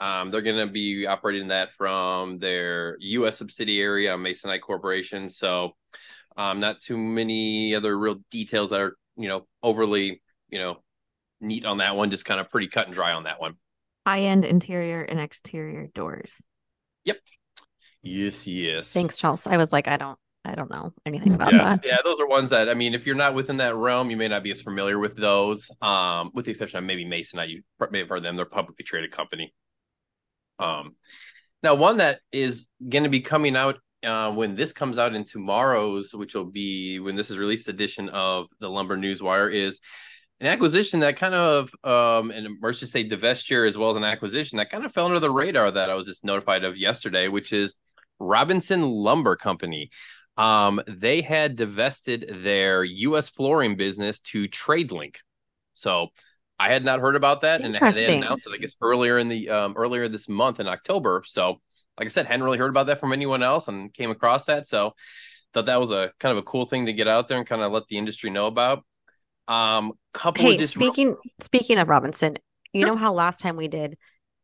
Um, 0.00 0.30
they're 0.30 0.42
going 0.42 0.66
to 0.66 0.70
be 0.70 1.06
operating 1.06 1.48
that 1.48 1.70
from 1.78 2.38
their 2.38 2.96
U.S. 3.00 3.38
subsidiary, 3.38 4.08
uh, 4.08 4.16
Masonite 4.16 4.60
Corporation. 4.60 5.28
So, 5.28 5.76
um, 6.36 6.60
not 6.60 6.80
too 6.80 6.98
many 6.98 7.74
other 7.74 7.96
real 7.96 8.16
details 8.30 8.70
that 8.70 8.80
are, 8.80 8.96
you 9.16 9.28
know, 9.28 9.46
overly, 9.62 10.20
you 10.50 10.58
know, 10.58 10.82
neat 11.40 11.64
on 11.64 11.78
that 11.78 11.96
one. 11.96 12.10
Just 12.10 12.24
kind 12.24 12.40
of 12.40 12.50
pretty 12.50 12.68
cut 12.68 12.86
and 12.86 12.94
dry 12.94 13.12
on 13.12 13.24
that 13.24 13.40
one. 13.40 13.54
High 14.04 14.22
end 14.22 14.44
interior 14.44 15.00
and 15.02 15.20
exterior 15.20 15.86
doors. 15.94 16.36
Yep. 17.04 17.18
Yes, 18.04 18.46
yes. 18.46 18.92
Thanks, 18.92 19.18
Charles. 19.18 19.46
I 19.46 19.56
was 19.56 19.72
like, 19.72 19.88
I 19.88 19.96
don't 19.96 20.18
I 20.44 20.54
don't 20.54 20.70
know 20.70 20.92
anything 21.06 21.34
about 21.34 21.52
yeah, 21.54 21.58
that. 21.58 21.84
Yeah, 21.84 21.96
those 22.04 22.20
are 22.20 22.28
ones 22.28 22.50
that 22.50 22.68
I 22.68 22.74
mean, 22.74 22.94
if 22.94 23.06
you're 23.06 23.14
not 23.14 23.34
within 23.34 23.56
that 23.56 23.74
realm, 23.74 24.10
you 24.10 24.16
may 24.16 24.28
not 24.28 24.42
be 24.42 24.50
as 24.50 24.60
familiar 24.60 24.98
with 24.98 25.16
those. 25.16 25.70
Um, 25.80 26.30
with 26.34 26.44
the 26.44 26.50
exception 26.50 26.78
of 26.78 26.84
maybe 26.84 27.06
Masonite, 27.06 27.48
you 27.48 27.62
may 27.90 28.00
have 28.00 28.10
heard 28.10 28.22
them. 28.22 28.36
They're 28.36 28.44
a 28.44 28.48
publicly 28.48 28.84
traded 28.84 29.10
company. 29.10 29.54
Um, 30.58 30.96
now 31.62 31.74
one 31.74 31.96
that 31.96 32.20
is 32.30 32.68
going 32.86 33.04
to 33.04 33.08
be 33.08 33.20
coming 33.20 33.56
out 33.56 33.78
uh, 34.04 34.30
when 34.32 34.54
this 34.54 34.72
comes 34.72 34.98
out 34.98 35.14
in 35.14 35.24
tomorrow's, 35.24 36.14
which 36.14 36.34
will 36.34 36.44
be 36.44 37.00
when 37.00 37.16
this 37.16 37.30
is 37.30 37.38
released 37.38 37.68
edition 37.68 38.10
of 38.10 38.46
the 38.60 38.68
Lumber 38.68 38.98
Newswire, 38.98 39.52
is 39.52 39.80
an 40.40 40.46
acquisition 40.46 41.00
that 41.00 41.16
kind 41.16 41.34
of 41.34 41.70
um 41.84 42.30
and 42.30 42.58
let's 42.60 42.80
just 42.80 42.92
say 42.92 43.08
divestiture 43.08 43.66
as 43.66 43.78
well 43.78 43.90
as 43.90 43.96
an 43.96 44.04
acquisition 44.04 44.58
that 44.58 44.68
kind 44.68 44.84
of 44.84 44.92
fell 44.92 45.06
under 45.06 45.20
the 45.20 45.30
radar 45.30 45.70
that 45.70 45.88
I 45.88 45.94
was 45.94 46.06
just 46.06 46.22
notified 46.22 46.64
of 46.64 46.76
yesterday, 46.76 47.28
which 47.28 47.52
is 47.52 47.76
Robinson 48.18 48.82
Lumber 48.82 49.36
Company. 49.36 49.90
Um, 50.36 50.80
they 50.88 51.20
had 51.20 51.56
divested 51.56 52.40
their 52.42 52.82
U.S. 52.82 53.28
flooring 53.28 53.76
business 53.76 54.18
to 54.20 54.48
TradeLink. 54.48 55.16
So 55.74 56.08
I 56.58 56.72
had 56.72 56.84
not 56.84 57.00
heard 57.00 57.16
about 57.16 57.42
that, 57.42 57.60
and 57.60 57.74
they 57.74 57.78
announced 58.18 58.46
it, 58.46 58.52
I 58.52 58.58
guess, 58.58 58.76
earlier 58.80 59.18
in 59.18 59.28
the 59.28 59.50
um, 59.50 59.74
earlier 59.76 60.08
this 60.08 60.28
month 60.28 60.60
in 60.60 60.68
October. 60.68 61.22
So, 61.26 61.60
like 61.98 62.06
I 62.06 62.08
said, 62.08 62.26
hadn't 62.26 62.44
really 62.44 62.58
heard 62.58 62.70
about 62.70 62.86
that 62.86 63.00
from 63.00 63.12
anyone 63.12 63.42
else, 63.42 63.68
and 63.68 63.92
came 63.92 64.10
across 64.10 64.44
that. 64.46 64.66
So, 64.66 64.94
thought 65.52 65.66
that 65.66 65.80
was 65.80 65.90
a 65.90 66.12
kind 66.20 66.32
of 66.32 66.38
a 66.38 66.42
cool 66.42 66.66
thing 66.66 66.86
to 66.86 66.92
get 66.92 67.08
out 67.08 67.28
there 67.28 67.38
and 67.38 67.46
kind 67.46 67.62
of 67.62 67.72
let 67.72 67.84
the 67.88 67.98
industry 67.98 68.30
know 68.30 68.46
about. 68.46 68.84
Um, 69.48 69.92
couple. 70.12 70.44
Hey, 70.44 70.62
speaking 70.62 71.16
speaking 71.40 71.78
of 71.78 71.88
Robinson, 71.88 72.36
you 72.72 72.82
sure. 72.82 72.88
know 72.88 72.96
how 72.96 73.12
last 73.12 73.40
time 73.40 73.56
we 73.56 73.68
did 73.68 73.96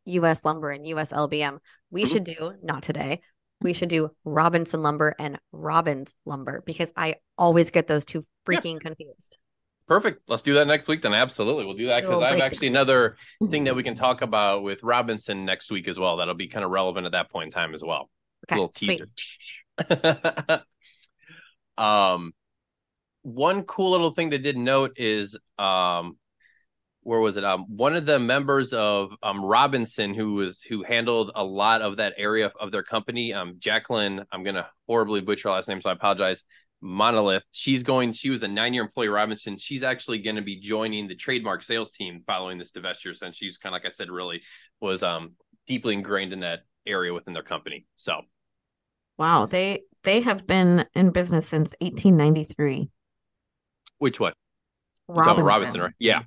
U.S. 0.07 0.45
lumber 0.45 0.71
and 0.71 0.87
U.S. 0.89 1.12
LBM, 1.12 1.59
we 1.91 2.03
mm-hmm. 2.03 2.12
should 2.12 2.25
do 2.25 2.55
not 2.62 2.83
today, 2.83 3.21
we 3.61 3.73
should 3.73 3.88
do 3.88 4.11
Robinson 4.25 4.83
lumber 4.83 5.14
and 5.19 5.38
Robbins 5.52 6.14
lumber 6.25 6.62
because 6.64 6.93
I 6.97 7.17
always 7.37 7.71
get 7.71 7.87
those 7.87 8.05
two 8.05 8.25
freaking 8.47 8.75
yeah. 8.75 8.81
confused. 8.81 9.37
Perfect. 9.87 10.23
Let's 10.29 10.43
do 10.43 10.55
that 10.55 10.67
next 10.67 10.87
week. 10.87 11.02
Then 11.02 11.14
absolutely, 11.14 11.64
we'll 11.64 11.75
do 11.75 11.88
that 11.88 12.02
because 12.02 12.21
oh, 12.21 12.25
I 12.25 12.31
have 12.31 12.40
actually 12.40 12.69
another 12.69 13.17
thing 13.50 13.64
that 13.64 13.75
we 13.75 13.83
can 13.83 13.95
talk 13.97 14.23
about 14.23 14.62
with 14.62 14.83
Robinson 14.83 15.45
next 15.45 15.71
week 15.71 15.88
as 15.88 15.99
well. 15.99 16.19
That'll 16.19 16.35
be 16.35 16.49
kind 16.49 16.64
of 16.64 16.71
relevant 16.71 17.07
at 17.07 17.12
that 17.12 17.29
point 17.31 17.47
in 17.47 17.52
time 17.52 17.75
as 17.75 17.83
well. 17.83 18.09
Okay, 18.45 18.57
a 18.57 18.62
little 18.62 18.69
teaser. 18.69 20.62
um, 21.79 22.33
one 23.23 23.64
cool 23.64 23.90
little 23.90 24.12
thing 24.12 24.31
that 24.31 24.43
did 24.43 24.57
note 24.57 24.93
is 24.97 25.37
um 25.59 26.17
where 27.02 27.21
was 27.21 27.37
it? 27.37 27.45
Um, 27.45 27.64
one 27.76 27.97
of 27.97 28.07
the 28.07 28.19
members 28.19 28.73
of 28.73 29.11
um 29.23 29.45
Robinson, 29.45 30.14
who 30.14 30.35
was 30.35 30.61
who 30.62 30.83
handled 30.83 31.33
a 31.35 31.45
lot 31.45 31.83
of 31.83 31.97
that 31.97 32.14
area 32.16 32.52
of 32.61 32.73
their 32.73 32.83
company, 32.83 33.33
um, 33.33 33.57
Jacqueline. 33.59 34.25
I'm 34.33 34.45
gonna 34.45 34.69
horribly 34.87 35.21
butcher 35.21 35.49
her 35.49 35.54
last 35.54 35.69
name, 35.69 35.80
so 35.80 35.90
I 35.90 35.95
apologize. 35.95 36.45
Monolith. 36.83 37.42
She's 37.52 37.83
going. 37.83 38.12
She 38.12 38.30
was 38.30 38.42
a 38.42 38.49
nine-year 38.49 38.83
employee 38.83 39.09
Robinson. 39.09 39.59
She's 39.59 39.83
actually 39.83 40.19
going 40.23 40.37
to 40.37 40.42
be 40.42 40.59
joining 40.59 41.09
the 41.09 41.14
TradeLink 41.14 41.62
sales 41.62 41.90
team 41.90 42.23
following 42.26 42.57
this 42.57 42.71
divestiture, 42.71 43.14
since 43.14 43.37
she's 43.37 43.59
kind 43.59 43.75
of 43.75 43.83
like 43.83 43.87
I 43.87 43.95
said, 43.95 44.09
really 44.11 44.40
was 44.80 45.02
um 45.02 45.33
deeply 45.66 45.92
ingrained 45.92 46.33
in 46.33 46.40
that 46.40 46.61
area 46.87 47.12
within 47.12 47.35
their 47.35 47.42
company. 47.42 47.87
So 47.97 48.23
Wow, 49.21 49.45
they 49.45 49.83
they 50.02 50.23
have 50.23 50.47
been 50.47 50.87
in 50.95 51.11
business 51.11 51.47
since 51.47 51.75
1893. 51.80 52.88
Which 53.99 54.19
one? 54.19 54.33
Robinson. 55.09 55.45
Robinson, 55.45 55.80
right? 55.83 55.92
Yeah. 55.99 56.23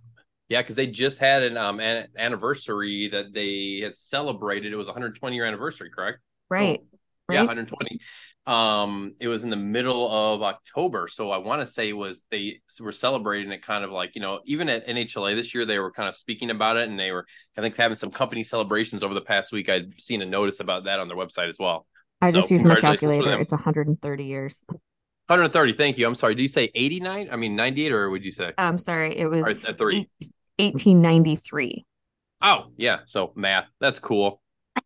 Yeah, 0.53 0.62
because 0.62 0.75
they 0.75 0.86
just 0.86 1.17
had 1.17 1.41
an 1.41 1.57
um 1.57 1.79
an 1.79 2.10
anniversary 2.15 3.10
that 3.12 3.33
they 3.33 3.79
had 3.81 3.98
celebrated. 3.98 4.72
It 4.72 4.75
was 4.75 4.86
120 4.86 5.36
year 5.36 5.45
anniversary, 5.45 5.89
correct? 5.89 6.19
Right. 6.48 6.79
Yeah, 7.27 7.39
Right. 7.39 7.48
120. 7.48 8.00
Um, 8.45 9.15
it 9.19 9.27
was 9.27 9.43
in 9.43 9.50
the 9.50 9.55
middle 9.55 10.12
of 10.12 10.43
October, 10.43 11.07
so 11.07 11.31
I 11.31 11.38
want 11.38 11.62
to 11.62 11.65
say 11.65 11.89
it 11.89 11.93
was 11.93 12.24
they 12.29 12.60
were 12.79 12.91
celebrating 12.91 13.51
it 13.51 13.63
kind 13.63 13.83
of 13.83 13.89
like 13.89 14.12
you 14.13 14.22
know 14.22 14.41
even 14.45 14.69
at 14.69 14.86
NHLA 14.86 15.36
this 15.36 15.55
year 15.55 15.65
they 15.65 15.79
were 15.79 15.91
kind 15.91 16.07
of 16.07 16.15
speaking 16.15 16.51
about 16.51 16.77
it 16.77 16.88
and 16.88 17.00
they 17.00 17.12
were 17.12 17.25
I 17.57 17.62
think 17.62 17.75
having 17.75 17.95
some 17.95 18.12
company 18.12 18.43
celebrations 18.43 19.01
over 19.01 19.15
the 19.15 19.22
past 19.22 19.51
week. 19.51 19.69
I'd 19.69 20.00
seen 20.00 20.22
a 20.22 20.25
notice 20.25 20.60
about 20.60 20.83
that 20.83 21.00
on 21.00 21.07
their 21.07 21.17
website 21.17 21.50
as 21.50 21.57
well. 21.60 21.88
I 22.22 22.29
So, 22.29 22.41
just 22.41 22.51
used 22.51 22.63
my 22.63 22.79
calculator. 22.79 23.39
It's 23.39 23.51
130 23.51 24.24
years. 24.25 24.62
130. 24.67 25.74
Thank 25.74 25.98
you. 25.98 26.05
I'm 26.05 26.13
sorry. 26.13 26.36
Did 26.36 26.43
you 26.43 26.48
say 26.48 26.69
89? 26.75 27.29
I 27.31 27.38
mean 27.38 27.55
98, 27.55 27.91
or 27.91 28.12
would 28.12 28.24
you 28.24 28.31
say? 28.31 28.51
I'm 28.60 28.77
sorry, 28.77 29.17
it 29.17 29.25
was 29.25 29.48
at 29.48 29.79
three. 29.79 30.10
Eight- 30.60 30.74
1893. 30.74 31.86
Oh, 32.41 32.65
yeah. 32.77 33.00
So 33.05 33.31
math. 33.36 33.67
That's 33.79 34.00
cool. 34.00 34.41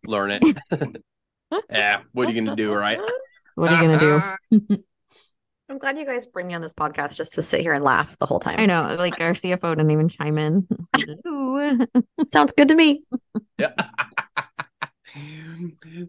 Learn 0.05 0.31
it. 0.31 0.43
yeah. 1.69 2.01
What 2.11 2.27
are 2.27 2.31
you 2.31 2.41
gonna 2.41 2.55
do, 2.55 2.73
right? 2.73 2.99
What 3.55 3.71
are 3.71 3.81
you 3.81 3.87
gonna 3.87 3.99
do? 3.99 4.15
Uh-huh. 4.15 4.77
I'm 5.69 5.79
glad 5.79 5.97
you 5.97 6.05
guys 6.05 6.25
bring 6.27 6.47
me 6.47 6.53
on 6.53 6.61
this 6.61 6.73
podcast 6.73 7.17
just 7.17 7.33
to 7.33 7.41
sit 7.41 7.59
here 7.59 7.73
and 7.73 7.83
laugh 7.83 8.17
the 8.19 8.25
whole 8.25 8.39
time. 8.39 8.55
I 8.57 8.65
know, 8.65 8.95
like 8.97 9.19
our 9.19 9.31
CFO 9.31 9.75
didn't 9.75 9.91
even 9.91 10.07
chime 10.07 10.37
in. 10.37 10.65
Sounds 12.27 12.53
good 12.55 12.69
to 12.69 12.75
me. 12.75 13.03
Yeah. 13.57 13.73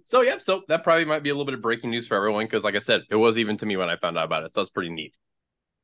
so 0.05 0.21
yeah, 0.21 0.37
so 0.39 0.63
that 0.69 0.85
probably 0.85 1.07
might 1.07 1.25
be 1.25 1.31
a 1.31 1.33
little 1.33 1.45
bit 1.45 1.55
of 1.55 1.63
breaking 1.63 1.91
news 1.91 2.07
for 2.07 2.15
everyone 2.15 2.45
because, 2.45 2.63
like 2.63 2.77
I 2.77 2.79
said, 2.79 3.03
it 3.11 3.17
was 3.17 3.37
even 3.37 3.57
to 3.57 3.67
me 3.67 3.77
when 3.77 3.89
I 3.89 3.97
found 3.97 4.17
out 4.17 4.27
about 4.27 4.45
it. 4.45 4.55
So 4.55 4.61
that's 4.61 4.71
pretty 4.71 4.91
neat. 4.91 5.15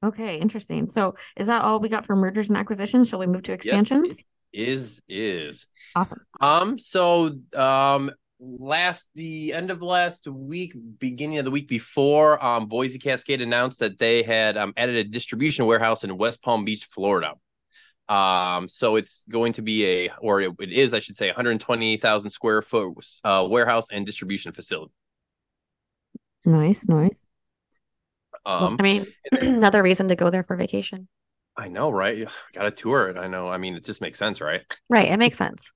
Okay, 0.04 0.38
interesting. 0.38 0.88
So 0.88 1.14
is 1.36 1.46
that 1.46 1.62
all 1.62 1.80
we 1.80 1.88
got 1.88 2.04
for 2.04 2.14
mergers 2.14 2.48
and 2.50 2.58
acquisitions? 2.58 3.08
Shall 3.08 3.18
we 3.18 3.26
move 3.26 3.42
to 3.44 3.52
expansions? 3.52 4.22
Yes, 4.52 4.68
Is 4.68 5.02
is 5.08 5.66
Awesome. 5.96 6.20
um 6.40 6.78
so 6.78 7.36
um 7.56 8.10
last 8.40 9.08
the 9.14 9.52
end 9.54 9.70
of 9.70 9.80
last 9.80 10.26
week, 10.28 10.74
beginning 10.98 11.38
of 11.38 11.44
the 11.44 11.50
week 11.50 11.68
before, 11.68 12.44
um 12.44 12.66
Boise 12.66 12.98
Cascade 12.98 13.40
announced 13.40 13.78
that 13.80 13.98
they 13.98 14.22
had 14.22 14.56
um 14.56 14.72
added 14.76 14.96
a 14.96 15.04
distribution 15.04 15.66
warehouse 15.66 16.04
in 16.04 16.16
West 16.18 16.42
Palm 16.42 16.64
Beach, 16.64 16.84
Florida. 16.84 17.34
Um, 18.06 18.68
so 18.68 18.96
it's 18.96 19.24
going 19.30 19.54
to 19.54 19.62
be 19.62 19.86
a, 19.86 20.10
or 20.20 20.42
it, 20.42 20.52
it 20.60 20.70
is, 20.70 20.92
I 20.92 20.98
should 20.98 21.16
say, 21.16 21.28
120,000 21.28 22.28
square 22.28 22.60
foot 22.60 22.92
uh, 23.24 23.46
warehouse 23.48 23.86
and 23.90 24.04
distribution 24.04 24.52
facility. 24.52 24.92
Nice, 26.44 26.86
nice. 26.86 27.23
Um, 28.46 28.76
I 28.78 28.82
mean, 28.82 29.06
another 29.32 29.82
reason 29.82 30.08
to 30.08 30.16
go 30.16 30.30
there 30.30 30.44
for 30.44 30.56
vacation. 30.56 31.08
I 31.56 31.68
know, 31.68 31.90
right? 31.90 32.28
Got 32.54 32.64
to 32.64 32.70
tour 32.70 33.08
it. 33.08 33.16
I 33.16 33.28
know. 33.28 33.48
I 33.48 33.58
mean, 33.58 33.74
it 33.74 33.84
just 33.84 34.00
makes 34.00 34.18
sense, 34.18 34.40
right? 34.40 34.62
Right. 34.88 35.08
It 35.08 35.18
makes 35.18 35.38
sense. 35.38 35.70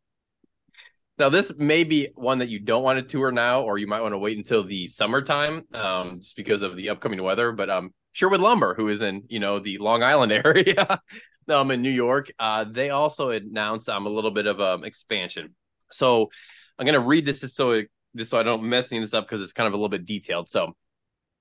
Now, 1.18 1.28
this 1.28 1.52
may 1.56 1.82
be 1.84 2.10
one 2.14 2.38
that 2.38 2.48
you 2.48 2.60
don't 2.60 2.84
want 2.84 2.98
to 2.98 3.02
tour 3.02 3.32
now, 3.32 3.62
or 3.62 3.76
you 3.76 3.88
might 3.88 4.00
want 4.00 4.12
to 4.12 4.18
wait 4.18 4.36
until 4.36 4.64
the 4.64 4.86
summertime, 4.86 5.64
um, 5.74 6.20
just 6.20 6.36
because 6.36 6.62
of 6.62 6.76
the 6.76 6.90
upcoming 6.90 7.22
weather. 7.22 7.50
But 7.50 7.70
um, 7.70 7.92
Sherwood 8.12 8.40
Lumber, 8.40 8.74
who 8.74 8.88
is 8.88 9.00
in 9.00 9.24
you 9.28 9.40
know 9.40 9.58
the 9.58 9.78
Long 9.78 10.02
Island 10.02 10.32
area, 10.44 11.00
um, 11.48 11.70
in 11.70 11.82
New 11.82 11.90
York, 11.90 12.30
uh, 12.38 12.64
they 12.70 12.90
also 12.90 13.30
announced 13.30 13.88
um 13.88 14.06
a 14.06 14.10
little 14.10 14.30
bit 14.30 14.46
of 14.46 14.60
um 14.60 14.84
expansion. 14.84 15.54
So 15.90 16.30
I'm 16.78 16.86
gonna 16.86 17.00
read 17.00 17.26
this 17.26 17.40
just 17.40 17.56
so 17.56 17.72
it, 17.72 17.90
just 18.16 18.30
so 18.30 18.38
I 18.38 18.44
don't 18.44 18.64
mess 18.64 18.88
this 18.88 19.14
up 19.14 19.24
because 19.24 19.42
it's 19.42 19.52
kind 19.52 19.66
of 19.66 19.72
a 19.72 19.76
little 19.76 19.88
bit 19.88 20.06
detailed. 20.06 20.48
So 20.48 20.76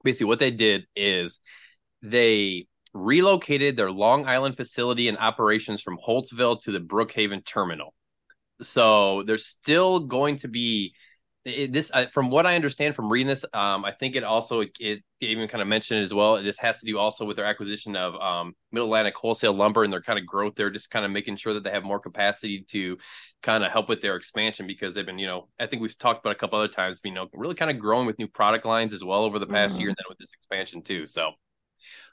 basically, 0.08 0.28
what 0.28 0.40
they 0.40 0.52
did 0.52 0.86
is 0.96 1.40
they 2.02 2.68
relocated 2.94 3.76
their 3.76 3.92
Long 3.92 4.26
Island 4.26 4.56
facility 4.56 5.10
and 5.10 5.18
operations 5.18 5.82
from 5.82 5.98
Holtsville 5.98 6.62
to 6.62 6.72
the 6.72 6.80
Brookhaven 6.80 7.46
terminal. 7.46 7.94
So 8.62 9.24
there's 9.24 9.46
still 9.46 10.00
going 10.00 10.38
to 10.38 10.48
be 10.48 10.94
it, 11.48 11.74
this, 11.74 11.92
I, 11.92 12.08
from 12.08 12.30
what 12.30 12.46
I 12.46 12.56
understand 12.56 12.96
from 12.96 13.10
reading 13.10 13.28
this. 13.28 13.46
Um, 13.54 13.86
I 13.86 13.92
think 13.92 14.16
it 14.16 14.24
also 14.24 14.62
it, 14.62 14.72
it 14.80 15.04
even 15.20 15.48
kind 15.48 15.62
of 15.62 15.68
mentioned 15.68 16.00
it 16.00 16.04
as 16.04 16.14
well. 16.14 16.42
This 16.42 16.60
has 16.60 16.80
to 16.80 16.86
do 16.86 16.98
also 16.98 17.26
with 17.26 17.38
their 17.38 17.46
acquisition 17.46 17.96
of 17.96 18.16
um, 18.16 18.54
Middle 18.72 18.88
Atlantic 18.88 19.16
Wholesale 19.16 19.54
Lumber 19.54 19.84
and 19.84 19.92
their 19.92 20.02
kind 20.02 20.20
of 20.20 20.26
growth. 20.26 20.54
They're 20.56 20.70
just 20.70 20.90
kind 20.90 21.06
of 21.06 21.12
making 21.12 21.38
sure 21.38 21.54
that 21.54 21.64
they 21.64 21.72
have 21.72 21.84
more 21.84 22.00
capacity 22.00 22.66
to 22.70 22.98
kind 23.42 23.64
of 23.64 23.72
help 23.72 23.90
with 23.90 24.02
their 24.02 24.16
expansion 24.16 24.68
because 24.68 24.94
they've 24.94 25.06
been, 25.06 25.20
you 25.20 25.28
know, 25.28 25.48
I 25.60 25.68
think 25.68 25.82
we've 25.82 25.98
talked 25.98 26.26
about 26.26 26.36
a 26.36 26.40
couple 26.40 26.60
other 26.60 26.68
times, 26.68 27.02
you 27.04 27.12
know, 27.12 27.28
really 27.34 27.56
kind 27.56 27.72
of 27.72 27.80
growing 27.80 28.06
with 28.06 28.20
new 28.20 28.28
product 28.28 28.66
lines 28.66 28.94
as 28.94 29.04
well 29.04 29.24
over 29.24 29.40
the 29.40 29.48
past 29.48 29.76
Mhm. 29.76 29.80
year, 29.80 29.90
and 29.90 29.98
then 29.98 30.06
with 30.10 30.18
this 30.20 30.34
expansion 30.34 30.82
too. 30.82 31.08
So. 31.08 31.32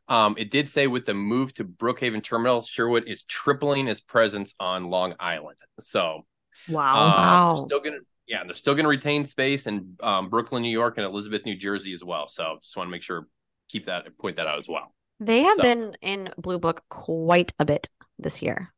Um, 0.07 0.35
it 0.37 0.51
did 0.51 0.69
say 0.69 0.87
with 0.87 1.07
the 1.07 1.15
move 1.15 1.55
to 1.55 1.65
Brookhaven 1.65 2.23
Terminal, 2.23 2.61
Sherwood 2.61 3.05
is 3.07 3.23
tripling 3.23 3.89
its 3.89 4.01
presence 4.01 4.55
on 4.61 4.91
Long 4.91 5.15
Island. 5.19 5.57
So, 5.81 6.27
Wow. 6.69 7.07
um, 7.07 7.13
Wow. 7.17 7.55
they're 7.55 7.65
still 7.65 7.81
gonna, 7.81 8.03
yeah, 8.27 8.41
and 8.41 8.49
they're 8.49 8.55
still 8.57 8.75
gonna 8.75 8.89
retain 8.89 9.25
space 9.27 9.67
in 9.67 9.97
um, 10.03 10.31
Brooklyn, 10.31 10.63
New 10.63 10.71
York, 10.71 10.95
and 10.97 11.07
Elizabeth, 11.07 11.45
New 11.45 11.57
Jersey 11.57 11.93
as 11.93 12.03
well. 12.03 12.29
So, 12.29 12.59
just 12.63 12.77
want 12.77 12.87
to 12.89 12.91
make 12.91 13.03
sure 13.03 13.27
keep 13.69 13.87
that 13.87 14.17
point 14.19 14.37
that 14.37 14.47
out 14.47 14.59
as 14.59 14.69
well. 14.69 14.95
They 15.21 15.43
have 15.43 15.57
So- 15.57 15.63
been 15.63 15.97
in 16.03 16.31
Blue 16.39 16.59
Book 16.59 16.83
quite 16.89 17.53
a 17.59 17.65
bit 17.65 17.89
this 18.19 18.43
year. 18.43 18.73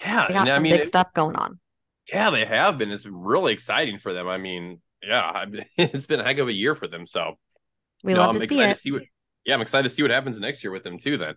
Yeah, 0.00 0.26
They 0.28 0.34
got 0.34 0.40
and 0.42 0.50
I 0.50 0.54
some 0.56 0.62
mean, 0.62 0.72
big 0.72 0.80
it- 0.82 0.88
stuff 0.88 1.12
going 1.14 1.36
on. 1.36 1.60
yeah, 2.08 2.30
they 2.30 2.44
have 2.44 2.78
been. 2.78 2.90
It's 2.90 3.02
been 3.04 3.16
really 3.16 3.52
exciting 3.52 3.98
for 3.98 4.12
them. 4.12 4.28
I 4.28 4.38
mean, 4.38 4.80
yeah, 5.02 5.44
it's 5.76 6.06
been 6.06 6.20
a 6.20 6.24
heck 6.24 6.38
of 6.38 6.48
a 6.48 6.52
year 6.52 6.74
for 6.74 6.88
them. 6.88 7.06
So, 7.06 7.38
We 8.02 8.14
no, 8.14 8.20
love 8.20 8.34
I'm 8.36 8.40
to 8.40 8.46
see 8.48 8.60
it. 8.60 8.74
to 8.74 8.80
see 8.80 8.92
what. 8.92 9.02
Yeah, 9.44 9.54
I'm 9.54 9.62
excited 9.62 9.88
to 9.88 9.94
see 9.94 10.02
what 10.02 10.10
happens 10.10 10.38
next 10.38 10.62
year 10.62 10.70
with 10.70 10.84
them 10.84 10.98
too. 10.98 11.16
Then, 11.16 11.34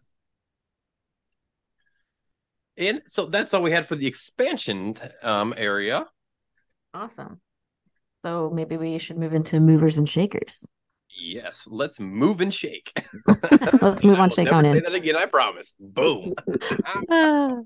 and 2.77 3.01
so 3.09 3.27
that's 3.27 3.53
all 3.53 3.61
we 3.61 3.71
had 3.71 3.87
for 3.87 3.95
the 3.95 4.07
expansion 4.07 4.95
um, 5.21 5.53
area. 5.55 6.05
Awesome. 6.93 7.39
So 8.23 8.49
maybe 8.49 8.77
we 8.77 8.97
should 8.99 9.17
move 9.17 9.33
into 9.33 9.59
movers 9.59 9.97
and 9.97 10.07
shakers. 10.07 10.65
Yes, 11.09 11.67
let's 11.69 11.99
move 11.99 12.41
and 12.41 12.53
shake. 12.53 12.91
Let's 13.81 14.03
move 14.03 14.19
on, 14.19 14.29
shake 14.29 14.51
on 14.51 14.65
say 14.65 14.77
in. 14.77 14.83
that 14.83 14.93
again. 14.93 15.15
I 15.15 15.25
promise. 15.25 15.73
Boom. 15.79 16.33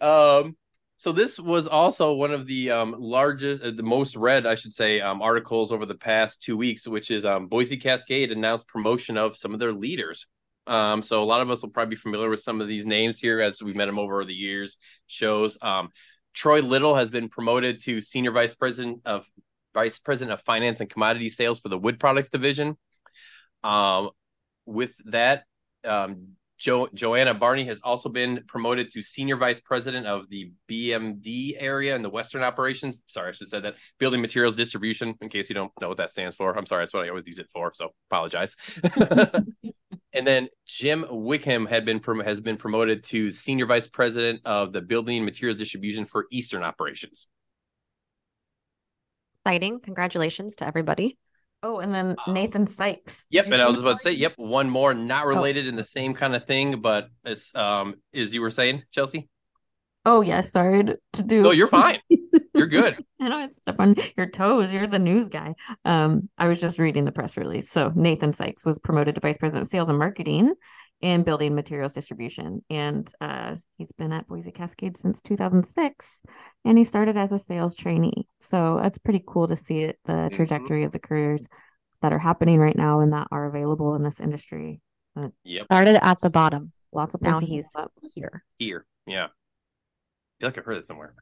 Ah, 0.00 0.40
um, 0.40 0.56
so 0.98 1.10
this 1.10 1.38
was 1.38 1.66
also 1.66 2.12
one 2.12 2.32
of 2.32 2.46
the 2.46 2.70
um, 2.70 2.94
largest, 2.98 3.62
uh, 3.62 3.70
the 3.74 3.82
most 3.82 4.14
read, 4.14 4.46
I 4.46 4.54
should 4.54 4.74
say, 4.74 5.00
um, 5.00 5.22
articles 5.22 5.72
over 5.72 5.86
the 5.86 5.94
past 5.94 6.42
two 6.42 6.56
weeks, 6.56 6.86
which 6.86 7.10
is 7.10 7.24
um, 7.24 7.48
Boise 7.48 7.78
Cascade 7.78 8.30
announced 8.30 8.68
promotion 8.68 9.16
of 9.16 9.36
some 9.36 9.54
of 9.54 9.58
their 9.58 9.72
leaders. 9.72 10.26
Um, 10.66 11.02
so 11.02 11.22
a 11.22 11.24
lot 11.24 11.40
of 11.40 11.50
us 11.50 11.62
will 11.62 11.70
probably 11.70 11.96
be 11.96 12.00
familiar 12.00 12.28
with 12.28 12.42
some 12.42 12.60
of 12.60 12.68
these 12.68 12.86
names 12.86 13.18
here 13.18 13.40
as 13.40 13.62
we 13.62 13.72
met 13.72 13.86
them 13.86 13.98
over 13.98 14.24
the 14.24 14.34
years. 14.34 14.78
Shows 15.06 15.58
um, 15.60 15.88
Troy 16.34 16.60
Little 16.60 16.96
has 16.96 17.10
been 17.10 17.28
promoted 17.28 17.82
to 17.82 18.00
senior 18.00 18.30
vice 18.30 18.54
president 18.54 19.00
of 19.04 19.24
vice 19.74 19.98
president 19.98 20.38
of 20.38 20.44
finance 20.44 20.80
and 20.80 20.90
commodity 20.90 21.28
sales 21.28 21.60
for 21.60 21.68
the 21.68 21.78
wood 21.78 21.98
products 21.98 22.30
division. 22.30 22.76
Um, 23.64 24.10
with 24.66 24.92
that, 25.06 25.44
um, 25.84 26.36
jo- 26.58 26.88
Joanna 26.94 27.34
Barney 27.34 27.66
has 27.66 27.80
also 27.82 28.08
been 28.08 28.44
promoted 28.46 28.90
to 28.92 29.02
senior 29.02 29.36
vice 29.36 29.60
president 29.60 30.06
of 30.06 30.28
the 30.30 30.52
BMD 30.68 31.56
area 31.58 31.96
in 31.96 32.02
the 32.02 32.10
Western 32.10 32.42
operations. 32.42 33.00
Sorry, 33.08 33.30
I 33.30 33.32
should 33.32 33.46
have 33.46 33.50
said 33.50 33.64
that 33.64 33.74
building 33.98 34.20
materials 34.20 34.56
distribution. 34.56 35.14
In 35.20 35.28
case 35.28 35.48
you 35.48 35.54
don't 35.54 35.72
know 35.80 35.88
what 35.88 35.98
that 35.98 36.10
stands 36.10 36.36
for, 36.36 36.56
I'm 36.56 36.66
sorry, 36.66 36.82
that's 36.82 36.94
what 36.94 37.04
I 37.04 37.08
always 37.08 37.26
use 37.26 37.38
it 37.38 37.48
for. 37.52 37.72
So 37.74 37.90
apologize. 38.10 38.56
and 40.12 40.26
then 40.26 40.48
Jim 40.66 41.04
Wickham 41.10 41.66
had 41.66 41.84
been 41.84 42.00
prom- 42.00 42.20
has 42.20 42.40
been 42.40 42.56
promoted 42.56 43.04
to 43.04 43.30
senior 43.30 43.66
vice 43.66 43.86
president 43.86 44.40
of 44.44 44.72
the 44.72 44.80
building 44.80 45.24
materials 45.24 45.58
distribution 45.58 46.04
for 46.06 46.26
Eastern 46.30 46.62
operations. 46.62 47.26
exciting. 49.44 49.80
Congratulations 49.80 50.54
to 50.56 50.66
everybody. 50.66 51.18
Oh, 51.64 51.78
and 51.80 51.92
then 51.94 52.14
Um, 52.26 52.34
Nathan 52.34 52.66
Sykes. 52.68 53.26
Yep, 53.30 53.46
and 53.46 53.54
I 53.62 53.68
was 53.68 53.80
about 53.80 53.96
to 53.96 54.02
say, 54.02 54.12
yep, 54.12 54.34
one 54.36 54.70
more, 54.70 54.94
not 54.94 55.24
Oh. 55.24 55.28
related 55.28 55.66
in 55.66 55.74
the 55.76 55.82
same 55.84 56.14
kind 56.14 56.36
of 56.36 56.46
thing, 56.46 56.80
but 56.80 57.08
as 57.24 57.50
um 57.54 57.96
as 58.14 58.32
you 58.32 58.40
were 58.40 58.50
saying, 58.50 58.84
Chelsea. 58.92 59.28
Oh, 60.04 60.20
yes. 60.20 60.50
Sorry 60.52 60.84
to, 60.84 60.98
to 61.14 61.22
do. 61.22 61.42
No, 61.42 61.50
you're 61.52 61.68
fine. 61.68 62.00
You're 62.54 62.66
good. 62.66 63.04
I 63.20 63.28
know 63.28 63.44
it's 63.44 63.56
step 63.56 63.76
on 63.78 63.94
your 64.16 64.26
toes. 64.28 64.72
You're 64.72 64.86
the 64.86 64.98
news 64.98 65.28
guy. 65.28 65.54
Um, 65.84 66.28
I 66.38 66.48
was 66.48 66.60
just 66.60 66.78
reading 66.78 67.04
the 67.04 67.12
press 67.12 67.36
release. 67.36 67.70
So 67.70 67.92
Nathan 67.94 68.32
Sykes 68.32 68.64
was 68.64 68.78
promoted 68.78 69.14
to 69.14 69.20
vice 69.20 69.38
president 69.38 69.62
of 69.62 69.68
sales 69.68 69.88
and 69.88 69.98
marketing 69.98 70.54
in 71.00 71.24
building 71.24 71.54
materials 71.54 71.92
distribution, 71.94 72.62
and 72.70 73.10
uh, 73.20 73.56
he's 73.76 73.90
been 73.90 74.12
at 74.12 74.28
Boise 74.28 74.52
Cascade 74.52 74.96
since 74.96 75.20
2006, 75.20 76.22
and 76.64 76.78
he 76.78 76.84
started 76.84 77.16
as 77.16 77.32
a 77.32 77.40
sales 77.40 77.74
trainee. 77.74 78.28
So 78.40 78.78
it's 78.78 78.98
pretty 78.98 79.24
cool 79.26 79.48
to 79.48 79.56
see 79.56 79.80
it, 79.80 79.98
the 80.04 80.12
Mhm. 80.12 80.32
trajectory 80.32 80.84
of 80.84 80.92
the 80.92 81.00
careers 81.00 81.44
that 82.02 82.12
are 82.12 82.20
happening 82.20 82.60
right 82.60 82.76
now 82.76 83.00
and 83.00 83.12
that 83.14 83.26
are 83.32 83.46
available 83.46 83.96
in 83.96 84.04
this 84.04 84.20
industry. 84.20 84.80
Yep, 85.42 85.64
Started 85.66 86.04
at 86.04 86.20
the 86.20 86.30
bottom. 86.30 86.70
Lots 86.92 87.14
of 87.14 87.20
Now 87.22 87.40
he's 87.40 87.66
up. 87.74 87.92
here. 88.14 88.44
here. 88.58 88.86
Yeah. 89.06 89.24
I 89.24 89.28
feel 90.38 90.48
like 90.48 90.58
I've 90.58 90.64
heard 90.64 90.76
it 90.78 90.86
somewhere. 90.86 91.14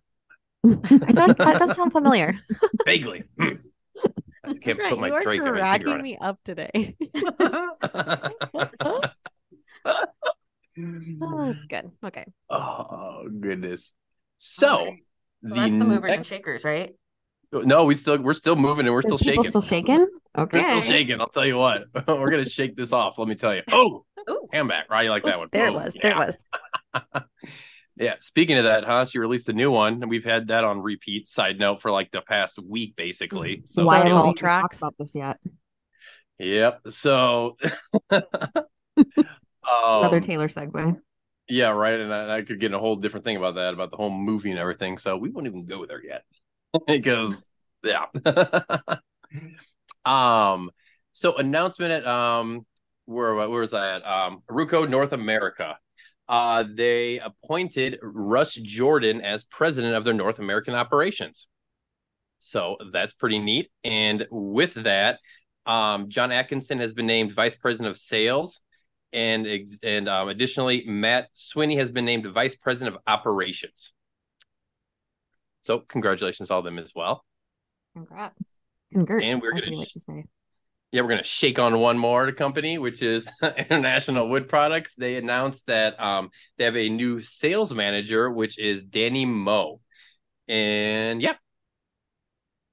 I 0.64 1.12
thought 1.12 1.38
that 1.38 1.57
does 1.59 1.75
sound 1.76 1.93
familiar. 1.93 2.38
Vaguely. 2.85 3.25
Hmm. 3.38 3.49
In 4.47 4.59
can't 4.61 4.79
Grant, 4.79 4.90
put 4.90 5.00
my 5.00 5.09
you 5.09 5.14
are 5.14 5.23
Drake 5.23 5.40
on 5.43 5.47
my 5.47 5.52
finger 5.52 5.61
cracking 5.61 5.88
on 5.88 6.02
me 6.02 6.19
up 6.21 6.38
today. 6.45 6.97
oh, 9.85 11.52
that's 11.52 11.67
good. 11.67 11.90
Okay. 12.05 12.25
oh 12.49 13.29
goodness. 13.40 13.93
So, 14.38 14.79
Alright. 14.79 14.99
So 15.47 15.55
that's 15.55 15.76
the 15.76 15.85
movers 15.85 16.12
and 16.12 16.26
shakers, 16.26 16.64
right? 16.64 16.95
no, 17.52 17.85
we 17.85 17.95
still 17.95 18.19
we're 18.19 18.35
still 18.35 18.57
moving 18.57 18.87
and 18.87 18.95
we're 18.95 19.00
Is 19.00 19.07
still 19.07 19.19
people 19.19 19.43
shaking. 19.45 19.50
still 19.50 19.61
shaking? 19.61 20.07
We're 20.37 20.43
Okay. 20.45 20.62
still 20.69 20.81
shaking. 20.83 21.21
I'll 21.21 21.29
tell 21.29 21.47
you 21.47 21.57
what. 21.57 21.85
we're 22.07 22.31
gonna 22.31 22.49
shake 22.49 22.76
this 22.76 22.93
off. 22.93 23.19
Let 23.19 23.29
me 23.29 23.35
tell 23.35 23.55
you. 23.55 23.62
Oh, 23.73 24.05
Ooh. 24.29 24.49
hand 24.52 24.69
back. 24.69 24.90
Right, 24.90 25.05
you 25.05 25.11
like 25.11 25.25
that 25.25 25.38
one? 25.38 25.49
There 25.52 25.69
it 25.69 25.73
Boom. 25.73 25.83
was. 25.83 25.97
There 26.02 26.12
it 26.12 26.17
was. 26.17 27.14
Yeah. 27.97 28.15
Speaking 28.21 28.59
of 28.59 28.65
that, 28.65 28.85
huh? 28.85 29.05
you 29.13 29.21
released 29.21 29.49
a 29.49 29.53
new 29.53 29.71
one, 29.71 30.03
and 30.03 30.11
we've 30.11 30.25
had 30.25 30.49
that 30.49 30.65
on 30.65 30.81
repeat. 30.81 31.29
Side 31.29 31.59
note 31.59 31.83
for 31.83 31.91
like 31.91 32.11
the 32.11 32.23
past 32.23 32.59
week, 32.59 32.97
basically. 32.97 33.63
So 33.67 33.85
Why 33.85 33.99
haven't 33.99 34.13
we 34.13 34.17
Ball 34.17 34.25
talked 34.27 34.39
tracks. 34.39 34.79
about 34.79 34.95
this 34.99 35.15
yet? 35.15 35.39
Yep. 36.39 36.81
So 36.89 37.57
Another 39.71 40.17
um, 40.17 40.23
Taylor 40.23 40.49
segue. 40.49 40.97
Yeah, 41.49 41.71
right. 41.71 41.99
And 41.99 42.15
I, 42.15 42.39
I 42.39 42.43
could 42.43 42.61
get 42.61 42.67
in 42.67 42.75
a 42.75 42.79
whole 42.79 42.97
different 42.97 43.25
thing 43.25 43.37
about 43.37 43.57
that, 43.57 43.75
about 43.75 43.91
the 43.91 43.97
whole 43.97 44.11
movie 44.11 44.51
and 44.51 44.59
everything. 44.59 44.99
So 44.99 45.17
we 45.17 45.31
won't 45.31 45.47
even 45.47 45.67
go 45.67 45.85
there 45.87 46.03
yet. 46.05 46.23
because 46.87 47.47
yeah. 47.83 48.07
um 50.05 50.71
so 51.13 51.37
announcement 51.37 51.93
at 51.93 52.07
um 52.07 52.65
where 53.07 53.35
where 53.35 53.49
was 53.49 53.75
I 53.75 53.97
at? 53.97 54.07
Um 54.07 54.43
Ruco 54.49 54.89
North 54.89 55.13
America. 55.13 55.77
Uh 56.31 56.65
they 56.73 57.19
appointed 57.19 57.99
Russ 58.01 58.55
Jordan 58.55 59.21
as 59.21 59.43
president 59.45 59.97
of 59.97 60.05
their 60.05 60.15
North 60.15 60.39
American 60.39 60.75
operations. 60.75 61.49
So 62.39 62.77
that's 62.93 63.13
pretty 63.13 63.41
neat. 63.41 63.71
And 63.85 64.27
with 64.31 64.75
that, 64.75 65.19
um, 65.67 66.09
John 66.09 66.33
Atkinson 66.33 66.79
has 66.79 66.93
been 66.93 67.07
named 67.07 67.33
vice 67.33 67.57
president 67.57 67.91
of 67.91 67.99
sales, 67.99 68.63
and 69.13 69.47
and 69.83 70.09
um, 70.09 70.29
additionally, 70.29 70.85
Matt 70.87 71.29
Swinney 71.35 71.77
has 71.79 71.91
been 71.91 72.05
named 72.05 72.27
vice 72.33 72.55
president 72.55 72.97
of 72.97 73.03
operations. 73.07 73.93
So 75.65 75.81
congratulations 75.81 76.49
to 76.49 76.55
all 76.55 76.61
of 76.61 76.65
them 76.65 76.79
as 76.79 76.93
well. 76.95 77.25
Congrats. 77.95 78.35
Congrats. 78.93 79.25
And 79.25 79.43
we're 79.43 79.55
as 79.55 79.65
gonna 79.65 79.73
we 79.73 79.77
like 79.79 79.89
sh- 79.89 79.93
to 79.95 80.01
say. 80.01 80.25
Yeah, 80.93 81.03
we're 81.03 81.09
gonna 81.11 81.23
shake 81.23 81.59
on 81.61 81.79
one 81.79 81.99
more 81.99 82.33
company, 82.33 82.77
which 82.79 83.01
is 83.03 83.29
International 83.57 84.29
Wood 84.29 84.49
Products. 84.49 84.97
They 84.97 85.17
announced 85.17 85.67
that 85.67 86.01
um, 86.01 86.31
they 86.59 86.65
have 86.65 86.77
a 86.77 86.89
new 86.89 87.21
sales 87.21 87.73
manager, 87.73 88.29
which 88.31 88.59
is 88.59 88.83
Danny 88.83 89.25
Moe. 89.25 89.81
And 90.49 91.23
yeah, 91.23 91.35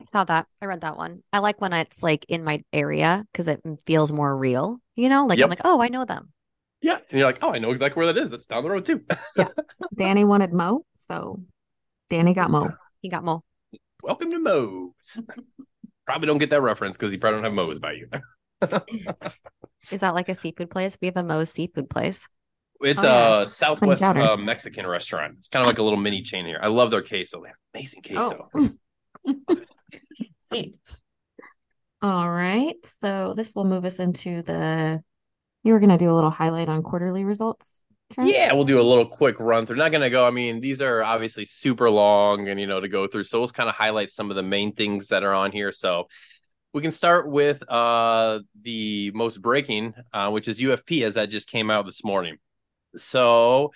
I 0.01 0.05
saw 0.05 0.23
that. 0.25 0.47
I 0.61 0.65
read 0.65 0.81
that 0.81 0.97
one. 0.97 1.23
I 1.33 1.39
like 1.39 1.59
when 1.61 1.73
it's 1.73 2.03
like 2.03 2.25
in 2.27 2.43
my 2.43 2.63
area 2.71 3.25
because 3.31 3.47
it 3.47 3.61
feels 3.85 4.11
more 4.13 4.35
real. 4.35 4.79
You 4.95 5.09
know, 5.09 5.25
like 5.25 5.37
Yep. 5.39 5.45
I'm 5.45 5.49
like, 5.49 5.61
oh, 5.65 5.81
I 5.81 5.89
know 5.89 6.05
them. 6.05 6.31
yeah, 6.81 6.97
and 7.09 7.19
you're 7.19 7.27
like, 7.27 7.39
oh, 7.41 7.51
I 7.53 7.59
know 7.59 7.71
exactly 7.71 8.03
where 8.03 8.13
that 8.13 8.21
is. 8.21 8.29
That's 8.29 8.45
down 8.47 8.63
the 8.63 8.69
road 8.69 8.85
too. 8.85 9.03
Yeah. 9.35 9.49
Danny 9.95 10.23
wanted 10.25 10.53
Mo, 10.53 10.85
so 10.97 11.41
Danny 12.09 12.33
got 12.33 12.51
Mo. 12.51 12.71
He 13.01 13.09
got 13.09 13.23
Mo. 13.23 13.43
Welcome 14.01 14.31
to 14.31 14.39
Moe's. 14.39 15.17
probably 16.07 16.27
don't 16.27 16.37
get 16.39 16.49
that 16.49 16.61
reference 16.61 16.97
because 16.97 17.11
you 17.11 17.19
probably 17.19 17.37
don't 17.37 17.43
have 17.43 17.53
Moe's 17.53 17.77
by 17.79 17.91
you. 17.93 18.07
Is 19.91 19.99
that 19.99 20.15
like 20.15 20.29
a 20.29 20.35
seafood 20.35 20.71
place? 20.71 20.97
We 20.99 21.07
have 21.07 21.17
a 21.17 21.23
Moe's 21.23 21.51
seafood 21.51 21.89
place. 21.89 22.27
It's 22.81 22.99
Oh, 22.99 23.03
yeah. 23.03 23.41
a 23.41 23.47
Southwest 23.47 24.01
uh, 24.01 24.37
Mexican 24.37 24.87
restaurant. 24.87 25.35
It's 25.39 25.47
kind 25.49 25.61
of 25.63 25.67
like 25.67 25.79
a 25.79 25.83
little 25.83 25.99
mini 25.99 26.21
chain 26.21 26.45
here. 26.45 26.59
I 26.61 26.67
love 26.67 26.89
their 26.91 27.03
queso. 27.03 27.41
They 27.43 27.49
have 27.49 27.57
amazing 27.75 28.01
queso. 28.03 28.49
Oh. 28.55 28.69
Sweet. 30.49 30.75
All 32.01 32.29
right. 32.29 32.75
So 32.83 33.33
this 33.35 33.53
will 33.55 33.65
move 33.65 33.85
us 33.85 33.99
into 33.99 34.41
the. 34.43 35.01
You 35.63 35.73
were 35.73 35.79
going 35.79 35.89
to 35.89 35.97
do 35.97 36.09
a 36.09 36.13
little 36.15 36.29
highlight 36.29 36.69
on 36.69 36.83
quarterly 36.83 37.25
results. 37.25 37.83
Yeah, 38.21 38.53
we'll 38.53 38.63
do 38.63 38.79
a 38.79 38.83
little 38.83 39.05
quick 39.05 39.35
run 39.39 39.65
through. 39.65 39.75
Not 39.75 39.91
gonna 39.91 40.09
go. 40.09 40.25
I 40.25 40.31
mean, 40.31 40.61
these 40.61 40.81
are 40.81 41.03
obviously 41.03 41.45
super 41.45 41.89
long 41.89 42.47
and 42.47 42.59
you 42.59 42.65
know 42.65 42.79
to 42.79 42.87
go 42.87 43.05
through. 43.07 43.25
So 43.25 43.39
we'll 43.39 43.49
kind 43.49 43.69
of 43.69 43.75
highlight 43.75 44.11
some 44.11 44.29
of 44.29 44.35
the 44.35 44.43
main 44.43 44.73
things 44.73 45.09
that 45.09 45.23
are 45.23 45.33
on 45.33 45.51
here. 45.51 45.71
So 45.71 46.07
we 46.73 46.81
can 46.81 46.91
start 46.91 47.29
with 47.29 47.61
uh 47.69 48.39
the 48.61 49.11
most 49.13 49.41
breaking, 49.41 49.93
uh, 50.13 50.29
which 50.29 50.47
is 50.47 50.59
UFP, 50.59 51.03
as 51.03 51.15
that 51.15 51.29
just 51.29 51.49
came 51.49 51.69
out 51.69 51.85
this 51.85 52.03
morning. 52.03 52.37
So 52.97 53.73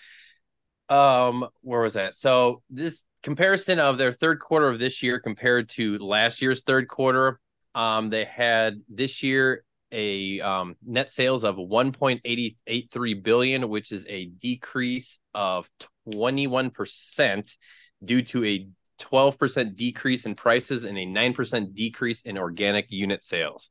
um 0.90 1.48
where 1.62 1.82
was 1.82 1.94
that? 1.94 2.16
So 2.16 2.62
this 2.70 3.04
comparison 3.24 3.80
of 3.80 3.98
their 3.98 4.14
third 4.14 4.40
quarter 4.40 4.70
of 4.70 4.80
this 4.80 5.04
year 5.04 5.20
compared 5.20 5.70
to 5.70 5.98
last 5.98 6.42
year's 6.42 6.64
third 6.64 6.88
quarter. 6.88 7.40
Um, 7.76 8.10
they 8.10 8.26
had 8.26 8.82
this 8.90 9.24
year 9.24 9.64
a 9.92 10.42
um, 10.42 10.76
net 10.86 11.10
sales 11.10 11.44
of 11.44 11.56
1.883 11.56 13.24
billion, 13.24 13.70
which 13.70 13.92
is 13.92 14.06
a 14.08 14.26
decrease 14.26 15.20
of 15.34 15.70
21% 16.08 17.56
due 18.04 18.22
to 18.24 18.46
a 18.46 18.68
12% 19.00 19.76
decrease 19.76 20.26
in 20.26 20.36
prices 20.36 20.84
and 20.84 20.98
a 20.98 21.06
9% 21.06 21.74
decrease 21.74 22.22
in 22.22 22.38
organic 22.38 22.88
unit 22.90 23.24
sales. 23.24 23.70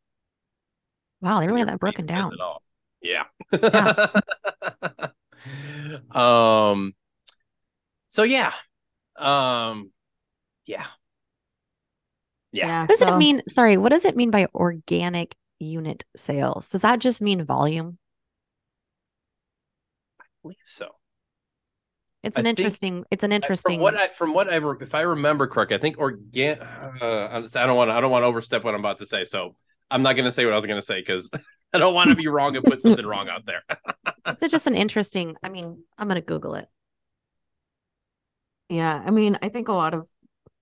Wow, 1.20 1.40
they 1.40 1.46
really 1.46 1.60
have 1.60 1.68
that 1.68 1.80
broken 1.80 2.06
down. 2.06 2.32
it 2.32 2.40
all. 2.40 2.62
Yeah. 3.02 3.24
um 6.10 6.94
so 8.10 8.22
yeah. 8.22 8.52
Um 9.16 9.90
yeah. 10.66 10.86
Yeah. 12.52 12.82
What 12.82 12.90
does 12.90 12.98
so- 13.00 13.14
it 13.14 13.18
mean? 13.18 13.42
Sorry, 13.48 13.76
what 13.76 13.90
does 13.90 14.04
it 14.04 14.16
mean 14.16 14.30
by 14.30 14.46
organic 14.54 15.34
unit 15.60 16.04
sales? 16.16 16.68
Does 16.68 16.82
that 16.82 16.98
just 16.98 17.22
mean 17.22 17.44
volume? 17.44 17.98
I 20.20 20.24
believe 20.42 20.56
so. 20.66 20.88
It's 22.22 22.36
I 22.36 22.40
an 22.40 22.44
think- 22.44 22.58
interesting. 22.58 23.04
It's 23.10 23.24
an 23.24 23.32
interesting. 23.32 23.76
From 23.78 23.82
what 23.82 23.94
I 23.96 24.08
from 24.08 24.34
what 24.34 24.52
I 24.52 24.60
if 24.82 24.94
I 24.94 25.02
remember 25.02 25.46
correctly, 25.46 25.76
I 25.76 25.80
think 25.80 25.98
organ. 25.98 26.58
Uh, 26.60 27.04
I'm- 27.04 27.48
don't 27.52 27.76
want 27.76 27.90
I 27.90 28.00
don't 28.00 28.10
want 28.10 28.22
to 28.24 28.26
overstep 28.26 28.64
what 28.64 28.74
I'm 28.74 28.80
about 28.80 28.98
to 28.98 29.06
say, 29.06 29.24
so 29.24 29.56
I'm 29.90 30.02
not 30.02 30.14
going 30.14 30.26
to 30.26 30.30
say 30.30 30.44
what 30.44 30.52
I 30.52 30.56
was 30.56 30.66
going 30.66 30.80
to 30.80 30.86
say 30.86 31.00
because 31.00 31.30
I 31.72 31.78
don't 31.78 31.94
want 31.94 32.10
to 32.10 32.16
be 32.16 32.26
wrong 32.28 32.56
and 32.56 32.64
put 32.64 32.82
something 32.82 33.06
wrong 33.06 33.28
out 33.28 33.46
there. 33.46 33.62
it's 34.26 34.46
just 34.48 34.66
an 34.66 34.74
interesting. 34.74 35.36
I 35.42 35.48
mean, 35.48 35.82
I'm 35.96 36.08
gonna 36.08 36.20
Google 36.20 36.54
it. 36.56 36.66
Yeah. 38.68 39.02
I 39.04 39.10
mean, 39.10 39.38
I 39.42 39.48
think 39.48 39.68
a 39.68 39.72
lot 39.72 39.94
of 39.94 40.06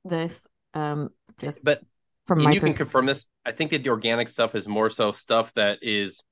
this, 0.04 0.46
um, 0.74 1.10
just 1.38 1.64
But 1.64 1.82
from 2.28 2.38
and 2.38 2.44
my 2.44 2.52
you 2.52 2.60
can 2.60 2.74
confirm 2.74 3.06
this. 3.06 3.24
I 3.44 3.52
think 3.52 3.72
that 3.72 3.82
the 3.82 3.90
organic 3.90 4.28
stuff 4.28 4.54
is 4.54 4.68
more 4.68 4.90
so 4.90 5.10
stuff 5.10 5.52
that 5.54 5.78
is 5.82 6.22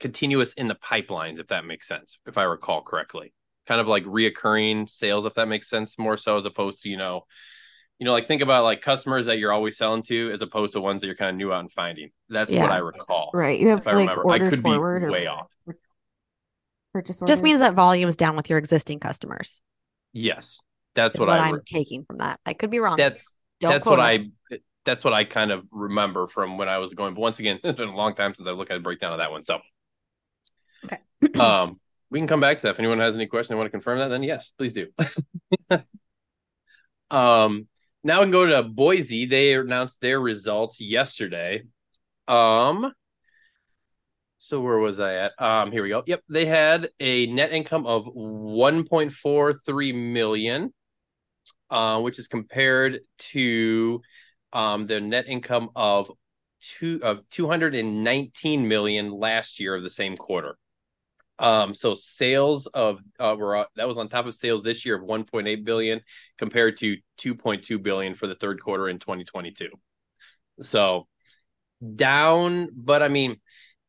continuous 0.00 0.52
in 0.54 0.68
the 0.68 0.74
pipelines, 0.74 1.38
if 1.38 1.46
that 1.46 1.64
makes 1.64 1.86
sense, 1.88 2.18
if 2.26 2.36
I 2.36 2.42
recall 2.42 2.82
correctly. 2.82 3.32
Kind 3.66 3.80
of 3.80 3.86
like 3.86 4.04
reoccurring 4.04 4.90
sales, 4.90 5.24
if 5.24 5.34
that 5.34 5.46
makes 5.46 5.70
sense, 5.70 5.96
more 5.98 6.16
so 6.16 6.36
as 6.36 6.44
opposed 6.44 6.82
to 6.82 6.88
you 6.88 6.96
know, 6.96 7.24
you 8.00 8.04
know, 8.04 8.12
like 8.12 8.26
think 8.26 8.42
about 8.42 8.64
like 8.64 8.82
customers 8.82 9.26
that 9.26 9.38
you're 9.38 9.52
always 9.52 9.76
selling 9.76 10.02
to, 10.04 10.30
as 10.32 10.42
opposed 10.42 10.72
to 10.72 10.80
ones 10.80 11.02
that 11.02 11.06
you're 11.06 11.16
kind 11.16 11.30
of 11.30 11.36
new 11.36 11.52
out 11.52 11.60
and 11.60 11.72
finding. 11.72 12.10
That's 12.28 12.50
what 12.50 12.70
I 12.70 12.78
recall. 12.78 13.30
right. 13.32 13.58
You 13.60 13.68
have 13.68 13.80
If 13.80 13.86
I 13.86 13.92
like 13.92 14.00
remember, 14.00 14.22
I 14.22 14.32
orders 14.32 14.50
could 14.50 14.62
be 14.64 14.70
forward 14.70 15.04
or 15.04 15.12
way 15.12 15.26
off. 15.28 15.46
purchase 16.92 17.22
orders. 17.22 17.32
Just 17.32 17.44
means 17.44 17.60
that 17.60 17.74
volume's 17.74 18.16
down 18.16 18.34
with 18.34 18.50
your 18.50 18.58
existing 18.58 18.98
customers. 18.98 19.60
Yes, 20.12 20.60
that's 20.96 21.16
what, 21.16 21.28
what, 21.28 21.38
I. 21.38 21.46
I'm 21.48 21.54
Re- 21.54 21.60
taking 21.64 22.04
from 22.04 22.18
that. 22.18 22.40
I 22.44 22.54
could 22.54 22.70
be 22.70 22.80
wrong. 22.80 22.96
that's 22.96 23.24
Don't 23.60 23.70
that's 23.70 23.84
quote 23.84 23.98
what 23.98 24.14
us. 24.14 24.20
I. 24.22 24.30
That's 24.84 25.04
what 25.04 25.12
I 25.12 25.24
kind 25.24 25.50
of 25.50 25.64
remember 25.70 26.26
from 26.26 26.58
when 26.58 26.68
I 26.68 26.78
was 26.78 26.94
going. 26.94 27.14
But 27.14 27.20
once 27.20 27.38
again, 27.38 27.60
it's 27.64 27.78
been 27.78 27.88
a 27.88 27.96
long 27.96 28.14
time 28.14 28.34
since 28.34 28.48
I 28.48 28.52
looked 28.52 28.70
at 28.70 28.78
a 28.78 28.80
breakdown 28.80 29.12
of 29.12 29.18
that 29.18 29.30
one. 29.30 29.44
So, 29.44 29.60
Okay. 30.84 30.98
um, 31.40 31.80
we 32.10 32.18
can 32.18 32.28
come 32.28 32.40
back 32.40 32.58
to 32.58 32.62
that. 32.64 32.70
If 32.70 32.78
anyone 32.78 32.98
has 32.98 33.14
any 33.14 33.26
question, 33.26 33.54
they 33.54 33.58
want 33.58 33.68
to 33.68 33.70
confirm 33.70 33.98
that, 33.98 34.08
then 34.08 34.22
yes, 34.22 34.52
please 34.56 34.72
do. 34.72 34.86
um, 37.10 37.68
now 38.02 38.20
we 38.20 38.24
can 38.24 38.30
go 38.30 38.46
to 38.46 38.62
Boise. 38.62 39.26
They 39.26 39.54
announced 39.54 40.00
their 40.00 40.20
results 40.20 40.80
yesterday. 40.80 41.64
Um, 42.26 42.92
so 44.38 44.60
where 44.60 44.78
was 44.78 44.98
I 44.98 45.16
at? 45.16 45.32
Um, 45.38 45.70
here 45.70 45.82
we 45.82 45.90
go. 45.90 46.02
Yep, 46.06 46.22
they 46.28 46.46
had 46.46 46.88
a 46.98 47.26
net 47.26 47.52
income 47.52 47.86
of 47.86 48.06
1.43 48.06 50.12
million, 50.12 50.72
uh, 51.68 52.00
which 52.00 52.18
is 52.18 52.26
compared 52.26 53.00
to 53.18 54.00
um 54.52 54.86
their 54.86 55.00
net 55.00 55.26
income 55.28 55.70
of 55.76 56.10
two 56.60 57.00
of 57.02 57.28
219 57.30 58.68
million 58.68 59.10
last 59.10 59.60
year 59.60 59.74
of 59.74 59.82
the 59.82 59.90
same 59.90 60.16
quarter. 60.16 60.56
Um, 61.38 61.74
so 61.74 61.94
sales 61.94 62.66
of 62.66 63.00
uh 63.18 63.34
were 63.38 63.56
uh, 63.56 63.64
that 63.76 63.88
was 63.88 63.96
on 63.98 64.08
top 64.08 64.26
of 64.26 64.34
sales 64.34 64.62
this 64.62 64.84
year 64.84 64.96
of 64.96 65.02
1.8 65.02 65.64
billion 65.64 66.00
compared 66.38 66.76
to 66.78 66.96
2.2 67.18 67.82
billion 67.82 68.14
for 68.14 68.26
the 68.26 68.34
third 68.34 68.60
quarter 68.62 68.88
in 68.88 68.98
2022. 68.98 69.68
So 70.62 71.06
down, 71.94 72.68
but 72.74 73.02
I 73.02 73.08
mean, 73.08 73.40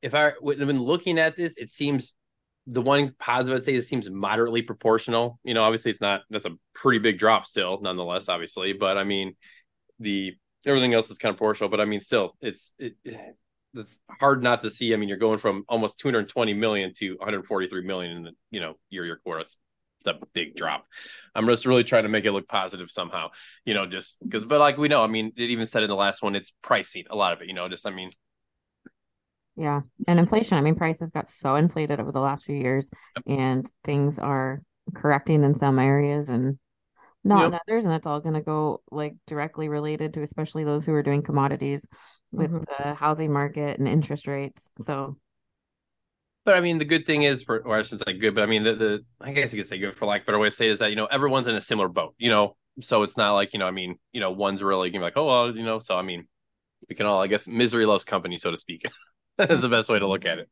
if 0.01 0.15
I 0.15 0.31
would 0.41 0.59
have 0.59 0.67
been 0.67 0.81
looking 0.81 1.19
at 1.19 1.35
this, 1.35 1.53
it 1.57 1.69
seems 1.69 2.13
the 2.67 2.81
one 2.81 3.13
positive 3.19 3.57
I'd 3.57 3.63
say 3.63 3.73
it 3.73 3.81
seems 3.83 4.09
moderately 4.09 4.61
proportional. 4.61 5.39
You 5.43 5.53
know, 5.53 5.63
obviously 5.63 5.91
it's 5.91 6.01
not 6.01 6.21
that's 6.29 6.45
a 6.45 6.55
pretty 6.73 6.99
big 6.99 7.17
drop 7.17 7.45
still, 7.45 7.79
nonetheless, 7.81 8.29
obviously. 8.29 8.73
But 8.73 8.97
I 8.97 9.03
mean, 9.03 9.35
the 9.99 10.35
everything 10.65 10.93
else 10.93 11.09
is 11.09 11.17
kind 11.17 11.31
of 11.31 11.37
proportional, 11.37 11.69
but 11.69 11.81
I 11.81 11.85
mean, 11.85 11.99
still, 11.99 12.35
it's 12.41 12.73
it, 12.77 12.95
it's 13.73 13.97
hard 14.19 14.43
not 14.43 14.63
to 14.63 14.69
see. 14.69 14.93
I 14.93 14.97
mean, 14.97 15.09
you're 15.09 15.17
going 15.17 15.39
from 15.39 15.63
almost 15.69 15.97
220 15.99 16.53
million 16.53 16.93
to 16.95 17.15
143 17.15 17.83
million 17.83 18.17
in 18.17 18.23
the 18.23 18.31
you 18.49 18.59
know 18.59 18.75
year 18.89 19.05
year 19.05 19.19
quarter. 19.23 19.41
It's 19.41 19.55
a 20.05 20.13
big 20.33 20.55
drop. 20.55 20.85
I'm 21.35 21.47
just 21.47 21.65
really 21.65 21.83
trying 21.83 22.03
to 22.03 22.09
make 22.09 22.25
it 22.25 22.31
look 22.31 22.47
positive 22.47 22.89
somehow, 22.89 23.29
you 23.65 23.73
know, 23.73 23.85
just 23.85 24.17
because. 24.23 24.45
But 24.45 24.59
like 24.59 24.77
we 24.77 24.87
know, 24.87 25.03
I 25.03 25.07
mean, 25.07 25.31
it 25.35 25.49
even 25.49 25.65
said 25.65 25.83
in 25.83 25.89
the 25.89 25.95
last 25.95 26.21
one, 26.21 26.35
it's 26.35 26.51
pricing 26.61 27.05
a 27.09 27.15
lot 27.15 27.33
of 27.33 27.41
it. 27.41 27.47
You 27.47 27.53
know, 27.53 27.69
just 27.69 27.85
I 27.85 27.91
mean, 27.91 28.11
yeah, 29.55 29.81
and 30.07 30.19
inflation. 30.19 30.57
I 30.57 30.61
mean, 30.61 30.75
prices 30.75 31.11
got 31.11 31.29
so 31.29 31.55
inflated 31.55 31.99
over 31.99 32.11
the 32.11 32.19
last 32.19 32.45
few 32.45 32.55
years, 32.55 32.89
and 33.27 33.65
things 33.83 34.19
are 34.19 34.61
correcting 34.93 35.43
in 35.43 35.53
some 35.53 35.79
areas 35.79 36.29
and 36.29 36.57
not 37.23 37.47
in 37.47 37.53
others, 37.53 37.85
and 37.85 37.93
that's 37.93 38.07
all 38.07 38.19
going 38.21 38.33
to 38.35 38.41
go 38.41 38.81
like 38.91 39.15
directly 39.27 39.69
related 39.69 40.13
to 40.15 40.21
especially 40.23 40.63
those 40.63 40.85
who 40.85 40.93
are 40.93 41.03
doing 41.03 41.21
commodities 41.23 41.87
with 42.31 42.51
Mhm. 42.51 42.65
the 42.79 42.93
housing 42.95 43.31
market 43.31 43.79
and 43.79 43.87
interest 43.87 44.27
rates. 44.27 44.69
So 44.79 45.17
But 46.43 46.55
I 46.55 46.61
mean, 46.61 46.79
the 46.79 46.85
good 46.85 47.05
thing 47.05 47.21
is 47.23 47.43
for, 47.43 47.59
or 47.59 47.77
I 47.77 47.83
shouldn't 47.83 48.03
say 48.07 48.13
good, 48.13 48.33
but 48.33 48.43
I 48.43 48.47
mean, 48.47 48.63
the, 48.63 48.73
the 48.75 49.05
I 49.19 49.31
guess 49.31 49.53
you 49.53 49.61
could 49.61 49.69
say 49.69 49.77
good 49.77 49.95
for 49.95 50.05
like 50.07 50.25
better 50.25 50.39
way 50.39 50.49
to 50.49 50.55
say 50.55 50.67
it 50.67 50.71
is 50.71 50.79
that 50.79 50.89
you 50.89 50.95
know 50.95 51.05
everyone's 51.05 51.47
in 51.47 51.55
a 51.55 51.61
similar 51.61 51.87
boat, 51.87 52.15
you 52.17 52.29
know, 52.31 52.57
so 52.81 53.03
it's 53.03 53.15
not 53.15 53.33
like 53.33 53.53
you 53.53 53.59
know, 53.59 53.67
I 53.67 53.71
mean, 53.71 53.97
you 54.11 54.19
know, 54.21 54.31
one's 54.31 54.63
really 54.63 54.89
gonna 54.89 55.01
be 55.01 55.03
like, 55.03 55.17
oh 55.17 55.25
well, 55.27 55.55
you 55.55 55.63
know, 55.63 55.77
so 55.79 55.95
I 55.95 56.01
mean, 56.01 56.27
we 56.89 56.95
can 56.95 57.05
all, 57.07 57.21
I 57.21 57.27
guess, 57.27 57.47
misery 57.47 57.85
loves 57.85 58.03
company, 58.05 58.37
so 58.39 58.51
to 58.51 58.57
speak, 58.57 58.85
is 59.39 59.61
the 59.61 59.69
best 59.69 59.89
way 59.89 59.99
to 59.99 60.07
look 60.07 60.25
at 60.25 60.39
it. 60.39 60.49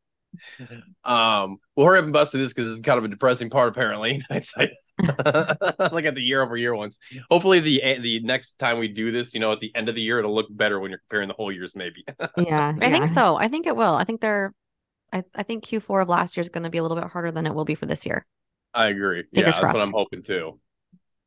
Um, 1.03 1.58
we'll 1.75 1.88
hurry 1.88 1.99
up 1.99 2.03
and 2.05 2.13
bust 2.13 2.32
through 2.32 2.41
this 2.43 2.53
because 2.53 2.71
it's 2.71 2.82
kind 2.82 2.97
of 2.97 3.05
a 3.05 3.08
depressing 3.08 3.49
part, 3.49 3.69
apparently. 3.69 4.23
It's 4.29 4.55
like, 4.55 4.71
look 5.92 6.06
at 6.06 6.16
the 6.16 6.22
year 6.22 6.42
over 6.42 6.58
year 6.58 6.76
ones. 6.76 6.98
Hopefully, 7.30 7.60
the 7.60 7.82
the 8.02 8.20
next 8.22 8.60
time 8.60 8.80
we 8.80 8.88
do 8.88 9.12
this, 9.12 9.34
you 9.34 9.40
know, 9.40 9.52
at 9.52 9.60
the 9.60 9.72
end 9.76 9.90
of 9.90 9.96
the 9.96 10.02
year, 10.02 10.20
it'll 10.20 10.36
look 10.36 10.48
better 10.50 10.80
when 10.80 10.92
you're 10.92 11.00
comparing 11.00 11.28
the 11.28 11.34
whole 11.34 11.52
years, 11.52 11.74
maybe. 11.76 12.06
yeah, 12.38 12.74
I 12.82 12.92
think 12.92 13.08
so. 13.08 13.36
I 13.36 13.48
think 13.48 13.68
it 13.68 13.76
will. 13.76 13.96
I 13.96 14.04
think 14.04 14.22
they're. 14.22 14.54
I, 15.12 15.24
I 15.34 15.42
think 15.42 15.66
Q4 15.66 16.04
of 16.04 16.10
last 16.10 16.38
year 16.38 16.42
is 16.42 16.50
going 16.50 16.66
to 16.66 16.70
be 16.70 16.78
a 16.78 16.84
little 16.84 16.98
bit 16.98 17.10
harder 17.10 17.32
than 17.32 17.48
it 17.48 17.56
will 17.56 17.66
be 17.66 17.74
for 17.74 17.88
this 17.88 18.06
year. 18.06 18.26
I 18.76 18.88
agree. 18.88 19.24
Fingers 19.24 19.32
yeah, 19.34 19.44
that's 19.46 19.60
crossed. 19.60 19.78
what 19.78 19.88
I'm 19.88 19.94
hoping 19.94 20.22
too. 20.22 20.60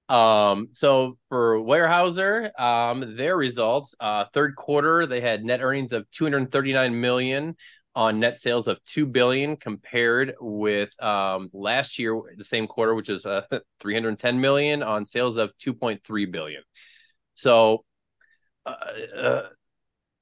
Um, 0.09 0.69
so 0.73 1.19
for 1.29 1.57
Weyerhaeuser, 1.57 2.59
um, 2.61 3.17
their 3.17 3.37
results, 3.37 3.95
uh, 3.99 4.27
third 4.35 4.57
quarter, 4.57 5.07
they 5.07 5.21
had 5.21 5.45
net 5.45 5.61
earnings 5.63 5.93
of 5.93 6.09
239 6.11 7.01
million 7.01 7.57
on 7.95 8.21
net 8.21 8.39
sales 8.39 8.69
of 8.69 8.83
2 8.87 9.07
billion 9.07 9.57
compared 9.57 10.35
with 10.41 10.91
um 11.03 11.51
last 11.53 11.99
year 11.99 12.21
the 12.37 12.45
same 12.45 12.67
quarter 12.67 12.95
which 12.95 13.09
is 13.09 13.27
uh 13.27 13.43
310 13.81 14.41
million 14.41 14.83
on 14.83 15.05
sales 15.05 15.37
of 15.37 15.53
2.3 15.59 16.31
billion 16.31 16.63
so 17.35 17.85
uh, 18.67 18.75
uh 19.17 19.43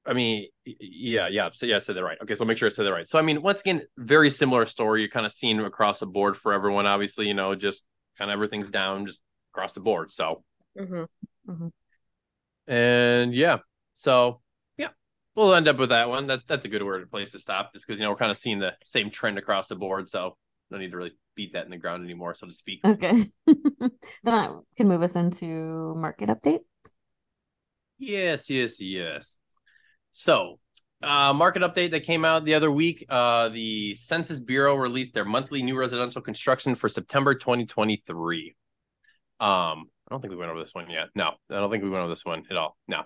I 0.05 0.13
mean, 0.13 0.47
yeah, 0.65 1.27
yeah. 1.29 1.49
So 1.53 1.65
yeah, 1.67 1.75
I 1.75 1.79
said 1.79 1.95
that 1.95 2.03
right. 2.03 2.17
Okay, 2.23 2.33
so 2.33 2.43
make 2.43 2.57
sure 2.57 2.67
I 2.67 2.71
said 2.71 2.85
that 2.85 2.91
right. 2.91 3.07
So 3.07 3.19
I 3.19 3.21
mean, 3.21 3.41
once 3.41 3.61
again, 3.61 3.83
very 3.97 4.31
similar 4.31 4.65
story. 4.65 5.01
You're 5.01 5.09
kind 5.09 5.25
of 5.25 5.31
seeing 5.31 5.59
across 5.59 5.99
the 5.99 6.07
board 6.07 6.37
for 6.37 6.53
everyone. 6.53 6.87
Obviously, 6.87 7.27
you 7.27 7.35
know, 7.35 7.53
just 7.53 7.83
kind 8.17 8.31
of 8.31 8.33
everything's 8.33 8.71
down 8.71 9.05
just 9.05 9.21
across 9.53 9.73
the 9.73 9.79
board. 9.79 10.11
So 10.11 10.43
Mm-hmm. 10.77 11.67
and 12.67 13.33
yeah, 13.33 13.57
so 13.93 14.40
we'll 15.35 15.53
end 15.53 15.67
up 15.67 15.77
with 15.77 15.89
that 15.89 16.09
one. 16.09 16.27
That's 16.27 16.43
that's 16.47 16.65
a 16.65 16.69
good 16.69 16.83
word 16.83 17.09
place 17.09 17.31
to 17.33 17.39
stop, 17.39 17.73
just 17.73 17.85
because 17.85 17.99
you 17.99 18.05
know 18.05 18.11
we're 18.11 18.17
kind 18.17 18.31
of 18.31 18.37
seeing 18.37 18.59
the 18.59 18.73
same 18.85 19.11
trend 19.11 19.37
across 19.37 19.67
the 19.67 19.75
board. 19.75 20.09
So 20.09 20.37
no 20.69 20.77
need 20.77 20.91
to 20.91 20.97
really 20.97 21.13
beat 21.35 21.53
that 21.53 21.65
in 21.65 21.71
the 21.71 21.77
ground 21.77 22.03
anymore, 22.03 22.33
so 22.33 22.47
to 22.47 22.53
speak. 22.53 22.79
Okay. 22.83 23.31
then 23.45 23.91
that 24.23 24.51
can 24.77 24.87
move 24.87 25.01
us 25.01 25.15
into 25.15 25.93
market 25.95 26.29
update. 26.29 26.61
Yes, 27.97 28.49
yes, 28.49 28.81
yes. 28.81 29.37
So, 30.11 30.59
uh, 31.03 31.33
market 31.33 31.61
update 31.61 31.91
that 31.91 32.03
came 32.03 32.25
out 32.25 32.45
the 32.45 32.55
other 32.55 32.71
week. 32.71 33.05
Uh, 33.09 33.49
the 33.49 33.95
Census 33.95 34.39
Bureau 34.39 34.75
released 34.75 35.13
their 35.13 35.25
monthly 35.25 35.61
new 35.61 35.77
residential 35.77 36.21
construction 36.21 36.75
for 36.75 36.89
September 36.89 37.35
2023. 37.35 38.55
Um, 39.39 39.47
I 39.47 39.75
don't 40.09 40.21
think 40.21 40.31
we 40.31 40.37
went 40.37 40.51
over 40.51 40.59
this 40.59 40.73
one 40.73 40.89
yet. 40.89 41.07
No, 41.15 41.31
I 41.49 41.55
don't 41.55 41.69
think 41.69 41.83
we 41.83 41.89
went 41.89 42.01
over 42.01 42.11
this 42.11 42.25
one 42.25 42.43
at 42.49 42.57
all. 42.57 42.77
No, 42.87 43.03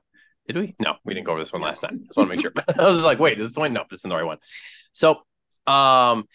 did 0.48 0.58
we? 0.58 0.76
No, 0.80 0.96
we 1.04 1.14
didn't 1.14 1.26
go 1.26 1.32
over 1.34 1.42
this 1.42 1.54
one 1.54 1.62
last 1.62 1.82
time. 1.82 2.04
Just 2.06 2.18
want 2.18 2.30
to 2.30 2.36
make 2.36 2.42
sure. 2.42 2.54
I 2.80 2.90
was 2.90 3.02
like, 3.02 3.20
wait, 3.20 3.40
is 3.40 3.50
this 3.50 3.58
one? 3.58 3.74
No, 3.74 3.84
this 3.90 4.00
is 4.00 4.04
the 4.04 4.10
right 4.10 4.24
one. 4.24 4.38
So, 4.94 5.22
um, 5.68 6.26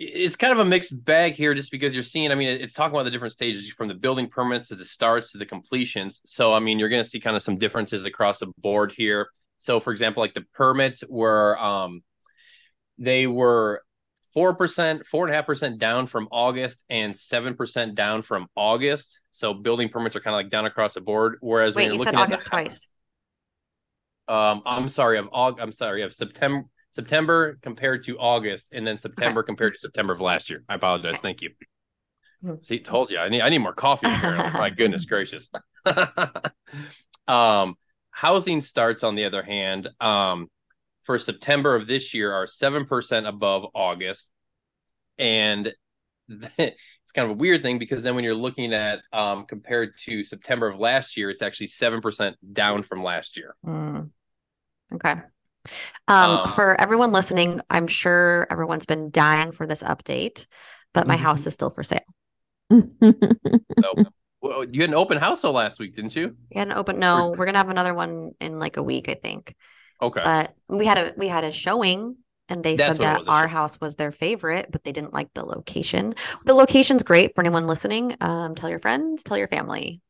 it's 0.00 0.34
kind 0.36 0.52
of 0.52 0.58
a 0.58 0.64
mixed 0.64 1.04
bag 1.04 1.34
here 1.34 1.52
just 1.52 1.70
because 1.70 1.92
you're 1.92 2.02
seeing 2.02 2.32
i 2.32 2.34
mean 2.34 2.48
it's 2.48 2.72
talking 2.72 2.94
about 2.94 3.04
the 3.04 3.10
different 3.10 3.34
stages 3.34 3.68
from 3.68 3.86
the 3.86 3.94
building 3.94 4.28
permits 4.28 4.68
to 4.68 4.74
the 4.74 4.84
starts 4.84 5.32
to 5.32 5.38
the 5.38 5.44
completions 5.44 6.22
so 6.24 6.54
i 6.54 6.58
mean 6.58 6.78
you're 6.78 6.88
going 6.88 7.02
to 7.02 7.08
see 7.08 7.20
kind 7.20 7.36
of 7.36 7.42
some 7.42 7.58
differences 7.58 8.06
across 8.06 8.38
the 8.38 8.46
board 8.56 8.92
here 8.96 9.28
so 9.58 9.78
for 9.78 9.92
example 9.92 10.22
like 10.22 10.32
the 10.32 10.44
permits 10.54 11.04
were 11.06 11.58
um 11.58 12.02
they 12.96 13.26
were 13.26 13.82
four 14.32 14.54
percent 14.54 15.06
four 15.06 15.26
and 15.26 15.34
a 15.34 15.36
half 15.36 15.44
percent 15.44 15.78
down 15.78 16.06
from 16.06 16.28
august 16.32 16.82
and 16.88 17.14
seven 17.14 17.54
percent 17.54 17.94
down 17.94 18.22
from 18.22 18.46
august 18.56 19.20
so 19.32 19.52
building 19.52 19.90
permits 19.90 20.16
are 20.16 20.20
kind 20.20 20.34
of 20.34 20.38
like 20.38 20.50
down 20.50 20.64
across 20.64 20.94
the 20.94 21.00
board 21.02 21.36
whereas 21.40 21.74
when 21.74 21.82
Wait, 21.82 21.84
you're 21.86 21.92
you 21.94 21.98
looking 21.98 22.12
said 22.14 22.22
at 22.22 22.28
the- 22.30 22.34
August 22.34 22.46
twice. 22.46 22.88
Um 24.30 24.62
i'm 24.64 24.88
sorry 24.88 25.18
of 25.18 25.26
aug 25.32 25.60
i'm 25.60 25.72
sorry 25.72 26.02
of 26.02 26.14
september 26.14 26.64
september 26.94 27.58
compared 27.62 28.04
to 28.04 28.16
august 28.18 28.68
and 28.72 28.86
then 28.86 28.98
september 28.98 29.42
compared 29.42 29.74
to 29.74 29.80
september 29.80 30.12
of 30.12 30.20
last 30.20 30.48
year. 30.50 30.62
I 30.68 30.74
apologize 30.76 31.20
thank 31.20 31.42
you. 31.42 31.50
Mhm. 32.44 32.64
see 32.64 32.78
told 32.78 33.10
you 33.10 33.18
i 33.18 33.28
need 33.28 33.42
i 33.42 33.48
need 33.48 33.58
more 33.58 33.74
coffee 33.74 34.06
my 34.58 34.70
goodness 34.70 35.04
gracious. 35.04 35.50
Um 37.28 37.74
housing 38.12 38.60
starts 38.60 39.02
on 39.04 39.14
the 39.14 39.24
other 39.24 39.42
hand 39.42 39.88
um 40.00 40.48
for 41.02 41.18
september 41.18 41.74
of 41.74 41.86
this 41.86 42.12
year 42.14 42.32
are 42.32 42.46
7% 42.46 43.26
above 43.28 43.66
august. 43.74 44.28
And 45.18 45.72
it's 46.28 47.12
kind 47.14 47.30
of 47.30 47.30
a 47.30 47.38
weird 47.38 47.62
thing 47.62 47.78
because 47.78 48.02
then 48.02 48.14
when 48.14 48.24
you're 48.24 48.34
looking 48.34 48.72
at 48.72 49.00
um 49.12 49.44
compared 49.46 49.96
to 50.04 50.22
september 50.24 50.68
of 50.68 50.78
last 50.78 51.16
year 51.16 51.30
it's 51.30 51.42
actually 51.42 51.68
7% 51.68 52.34
down 52.52 52.82
from 52.82 53.02
last 53.02 53.36
year. 53.36 53.54
Mm. 53.66 54.10
Okay. 54.94 55.14
Um, 56.08 56.40
Um, 56.40 56.46
for 56.46 56.80
everyone 56.80 57.12
listening, 57.12 57.60
I'm 57.70 57.86
sure 57.86 58.46
everyone's 58.50 58.86
been 58.86 59.10
dying 59.10 59.52
for 59.52 59.66
this 59.66 59.82
update, 59.82 60.46
but 60.94 61.06
my 61.08 61.16
Mhm. 61.16 61.22
house 61.22 61.46
is 61.46 61.54
still 61.54 61.70
for 61.70 61.82
sale. 61.82 62.00
So, 63.82 64.00
well, 64.40 64.64
you 64.64 64.80
had 64.82 64.90
an 64.90 64.96
open 64.96 65.18
house 65.18 65.42
though 65.42 65.52
last 65.52 65.78
week, 65.80 65.96
didn't 65.96 66.16
you? 66.16 66.36
We 66.52 66.58
had 66.58 66.68
an 66.68 66.74
open. 66.76 66.98
No, 66.98 67.30
we're 67.36 67.46
gonna 67.46 67.58
have 67.58 67.68
another 67.70 67.94
one 67.94 68.32
in 68.40 68.58
like 68.58 68.76
a 68.76 68.82
week, 68.82 69.08
I 69.08 69.14
think. 69.14 69.54
Okay. 70.00 70.24
But 70.24 70.54
we 70.68 70.86
had 70.86 70.98
a 70.98 71.14
we 71.16 71.28
had 71.28 71.44
a 71.44 71.52
showing, 71.52 72.16
and 72.48 72.64
they 72.64 72.76
That's 72.76 72.96
said 72.96 73.00
that 73.02 73.24
our 73.28 73.48
house 73.48 73.80
was 73.80 73.96
their 73.96 74.12
favorite, 74.12 74.68
but 74.72 74.84
they 74.84 74.92
didn't 74.92 75.14
like 75.14 75.30
the 75.34 75.44
location. 75.44 76.14
The 76.44 76.54
location's 76.54 77.02
great 77.04 77.34
for 77.34 77.42
anyone 77.42 77.66
listening. 77.66 78.16
Um, 78.20 78.54
tell 78.54 78.70
your 78.70 78.80
friends, 78.80 79.24
tell 79.24 79.38
your 79.38 79.48
family. 79.48 80.00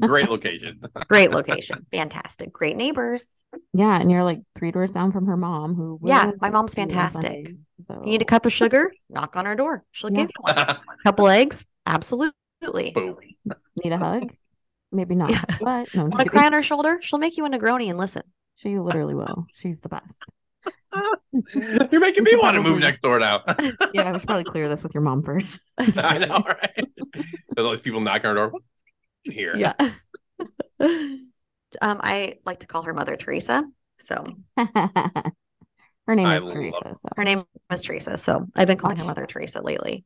Great 0.00 0.28
location. 0.28 0.80
Great 1.08 1.30
location, 1.30 1.86
fantastic, 1.92 2.52
great 2.52 2.76
neighbors. 2.76 3.34
yeah, 3.72 4.00
and 4.00 4.10
you're 4.10 4.22
like 4.24 4.40
three 4.54 4.70
doors 4.70 4.92
down 4.92 5.10
from 5.12 5.26
her 5.26 5.36
mom, 5.36 5.74
who 5.74 5.98
Yeah, 6.02 6.32
my 6.40 6.50
mom's 6.50 6.72
see 6.72 6.80
you 6.80 6.84
on 6.84 6.88
fantastic. 6.90 7.22
Sundays, 7.46 7.62
so 7.80 7.94
You 8.04 8.12
need 8.12 8.22
a 8.22 8.26
cup 8.26 8.46
of 8.46 8.52
sugar? 8.52 8.92
Knock 9.08 9.36
on 9.36 9.46
her 9.46 9.54
door. 9.56 9.84
She'll 9.92 10.12
Yeah. 10.12 10.18
give 10.20 10.28
you 10.28 10.42
one. 10.42 10.58
A 10.58 10.80
couple 11.04 11.28
eggs? 11.28 11.64
Absolutely. 11.86 12.34
Boom. 12.94 13.16
need 13.82 13.92
a 13.92 13.98
hug? 13.98 14.32
Maybe 14.92 15.14
not, 15.14 15.30
Yeah. 15.30 15.42
but 15.60 15.94
no, 15.94 16.02
I'm 16.02 16.10
Want 16.10 16.14
to 16.24 16.28
cry 16.28 16.46
on 16.46 16.52
her 16.52 16.62
shoulder? 16.62 16.98
She'll 17.00 17.18
make 17.18 17.36
you 17.36 17.44
a 17.46 17.50
Negroni 17.50 17.88
and 17.88 17.98
listen. 17.98 18.22
She 18.56 18.78
literally 18.78 19.14
will. 19.14 19.46
She's 19.54 19.80
the 19.80 19.88
best. 19.88 20.22
You're 21.90 22.00
making 22.00 22.24
me 22.24 22.36
want 22.36 22.56
to 22.56 22.62
move 22.62 22.80
next 22.80 23.00
door 23.02 23.18
now. 23.18 23.42
Yeah, 23.94 24.12
I 24.12 24.18
should 24.18 24.26
probably 24.26 24.44
clear 24.44 24.68
this 24.68 24.82
with 24.82 24.92
your 24.94 25.02
mom 25.02 25.22
first. 25.22 25.60
I 25.78 26.18
know, 26.18 26.44
right? 26.46 26.84
There's 27.54 27.64
always 27.64 27.80
people 27.80 28.00
knocking 28.00 28.30
on 28.30 28.36
our 28.36 28.50
door. 28.50 28.52
What 28.52 28.62
in 28.62 28.69
here? 29.30 29.56
Yeah. 29.56 29.74
um, 30.80 31.30
I 31.82 32.34
like 32.44 32.60
to 32.60 32.66
call 32.66 32.82
her 32.82 32.94
Mother 32.94 33.16
Teresa. 33.16 33.64
So 33.98 34.24
her 34.56 34.66
name 36.08 36.26
I 36.26 36.36
is 36.36 36.46
Teresa. 36.46 36.94
So 36.94 37.08
her 37.16 37.24
name 37.24 37.42
is 37.70 37.82
Teresa. 37.82 38.18
So 38.18 38.46
I've 38.54 38.68
been 38.68 38.78
calling 38.78 38.96
her 38.96 39.04
Mother 39.04 39.26
Teresa 39.26 39.62
lately. 39.62 40.04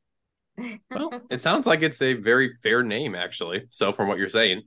Well, 0.91 1.23
it 1.31 1.41
sounds 1.41 1.67
like 1.67 1.83
it's 1.83 2.01
a 2.01 2.15
very 2.15 2.55
fair 2.63 2.83
name, 2.83 3.15
actually. 3.15 3.67
So, 3.71 3.93
from 3.93 4.09
what 4.09 4.19
you're 4.19 4.29
saying. 4.29 4.63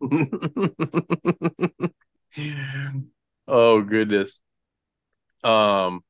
oh 3.48 3.82
goodness. 3.82 4.40
Um. 5.44 6.02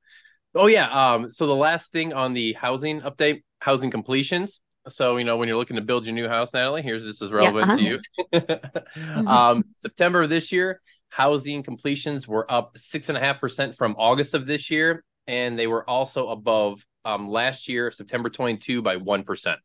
Oh 0.55 0.66
yeah. 0.66 0.88
Um. 0.88 1.31
So 1.31 1.47
the 1.47 1.57
last 1.57 1.92
thing 1.92 2.12
on 2.12 2.35
the 2.35 2.55
housing 2.55 3.01
update, 3.01 3.42
housing 3.59 3.90
completions. 3.90 4.61
So 4.88 5.16
you 5.16 5.25
know 5.25 5.37
when 5.37 5.49
you're 5.49 5.57
looking 5.57 5.77
to 5.77 5.83
build 5.83 6.07
your 6.07 6.14
new 6.14 6.29
house, 6.29 6.53
Natalie, 6.53 6.83
here's 6.83 7.03
this 7.03 7.22
is 7.22 7.33
relevant 7.33 7.70
uh-huh. 7.70 7.77
to 7.77 7.83
you. 7.83 9.27
um. 9.29 9.64
September 9.79 10.22
of 10.22 10.31
this 10.31 10.53
year, 10.53 10.81
housing 11.09 11.62
completions 11.62 12.29
were 12.29 12.51
up 12.51 12.77
six 12.77 13.09
and 13.09 13.18
a 13.18 13.20
half 13.20 13.40
percent 13.40 13.77
from 13.77 13.94
August 13.99 14.35
of 14.35 14.46
this 14.46 14.70
year, 14.70 15.05
and 15.27 15.59
they 15.59 15.66
were 15.66 15.88
also 15.88 16.29
above 16.29 16.85
um 17.05 17.29
last 17.29 17.68
year, 17.68 17.90
September 17.90 18.29
22, 18.31 18.83
by 18.83 18.96
one 18.96 19.25
percent. 19.25 19.59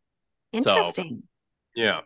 Interesting. 0.54 1.24
Yeah. 1.76 2.02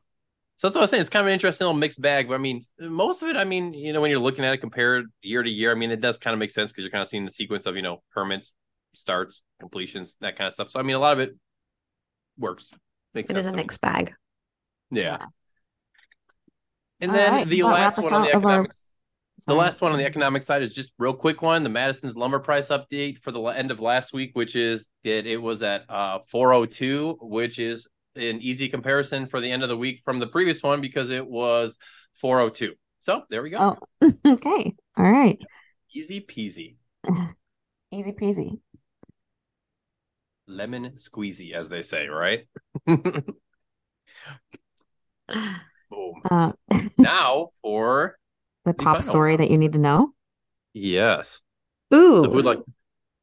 So 0.57 0.67
that's 0.67 0.75
what 0.75 0.81
I 0.81 0.83
was 0.83 0.89
saying. 0.91 1.01
It's 1.01 1.09
kind 1.09 1.21
of 1.21 1.27
an 1.27 1.33
interesting 1.33 1.65
little 1.65 1.77
mixed 1.77 2.01
bag. 2.01 2.29
But 2.29 2.35
I 2.35 2.37
mean, 2.37 2.61
most 2.79 3.21
of 3.21 3.29
it, 3.29 3.35
I 3.35 3.43
mean, 3.43 3.73
you 3.73 3.91
know, 3.91 3.99
when 3.99 4.09
you're 4.09 4.19
looking 4.19 4.45
at 4.45 4.53
it 4.53 4.59
compared 4.59 5.07
year 5.21 5.43
to 5.43 5.49
year, 5.49 5.71
I 5.71 5.75
mean, 5.75 5.91
it 5.91 5.99
does 5.99 6.17
kind 6.17 6.33
of 6.33 6.39
make 6.39 6.51
sense 6.51 6.71
because 6.71 6.83
you're 6.83 6.91
kind 6.91 7.01
of 7.01 7.09
seeing 7.09 7.25
the 7.25 7.31
sequence 7.31 7.65
of, 7.65 7.75
you 7.75 7.81
know, 7.81 8.01
permits, 8.13 8.53
starts, 8.93 9.41
completions, 9.59 10.15
that 10.21 10.37
kind 10.37 10.47
of 10.47 10.53
stuff. 10.53 10.69
So 10.69 10.79
I 10.79 10.83
mean, 10.83 10.95
a 10.95 10.99
lot 10.99 11.13
of 11.13 11.19
it 11.19 11.35
works. 12.37 12.69
Makes 13.15 13.31
It 13.31 13.37
is 13.37 13.45
a 13.47 13.53
mixed 13.55 13.81
bag. 13.81 14.13
Yeah. 14.91 15.01
Yeah. 15.01 15.25
And 17.01 17.11
All 17.11 17.17
then 17.17 17.31
right, 17.31 17.47
the 17.49 17.63
last 17.63 17.97
one 17.97 18.13
on 18.13 18.21
the 18.23 18.35
of 18.35 18.45
our- 18.45 18.51
economics. 18.51 18.91
The 19.47 19.53
last 19.53 19.81
one 19.81 19.91
on 19.91 19.97
the 19.99 20.05
economic 20.05 20.43
side 20.43 20.63
is 20.63 20.73
just 20.73 20.91
real 20.97 21.13
quick 21.13 21.41
one. 21.41 21.63
The 21.63 21.69
Madison's 21.69 22.15
lumber 22.15 22.39
price 22.39 22.69
update 22.69 23.19
for 23.21 23.31
the 23.31 23.41
end 23.43 23.69
of 23.69 23.81
last 23.81 24.13
week, 24.13 24.31
which 24.33 24.55
is 24.55 24.87
it, 25.03 25.27
it 25.27 25.37
was 25.37 25.61
at 25.61 25.89
uh 25.89 26.19
402, 26.31 27.17
which 27.21 27.59
is 27.59 27.87
an 28.15 28.39
easy 28.41 28.69
comparison 28.69 29.27
for 29.27 29.41
the 29.41 29.51
end 29.51 29.61
of 29.61 29.67
the 29.69 29.75
week 29.77 30.01
from 30.05 30.19
the 30.19 30.27
previous 30.27 30.63
one 30.63 30.79
because 30.79 31.09
it 31.09 31.27
was 31.27 31.77
402. 32.21 32.75
So 33.01 33.23
there 33.29 33.43
we 33.43 33.49
go. 33.49 33.77
Oh, 34.01 34.13
okay. 34.25 34.73
All 34.97 35.11
right. 35.11 35.37
Easy 35.93 36.21
peasy. 36.21 36.75
Easy 37.91 38.13
peasy. 38.13 38.59
Lemon 40.47 40.91
squeezy, 40.95 41.53
as 41.53 41.69
they 41.69 41.81
say, 41.81 42.07
right? 42.07 42.47
Boom. 42.87 43.25
Uh, 46.29 46.51
Now 46.97 47.49
for 47.61 48.17
the 48.65 48.73
The 48.73 48.83
top 48.83 49.01
story 49.01 49.33
one. 49.33 49.41
that 49.41 49.49
you 49.51 49.57
need 49.57 49.73
to 49.73 49.79
know. 49.79 50.13
yes. 50.73 51.41
Ooh, 51.93 52.23
So 52.23 52.29
would 52.29 52.45
like 52.45 52.59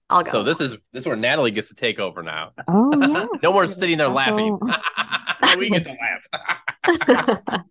I'll 0.09 0.23
go. 0.23 0.31
so 0.31 0.43
this 0.45 0.61
is 0.61 0.73
this 0.93 1.03
is 1.03 1.07
where 1.07 1.17
Natalie 1.17 1.51
gets 1.51 1.69
to 1.69 1.75
take 1.75 1.99
over 1.99 2.23
now. 2.23 2.53
Oh, 2.69 2.93
yes. 3.01 3.29
no 3.43 3.53
more 3.53 3.67
sitting 3.67 3.99
there 3.99 4.09
laughing. 4.09 4.59
we 5.59 5.71
get 5.71 5.85
to 5.85 5.97
laugh. 6.89 7.65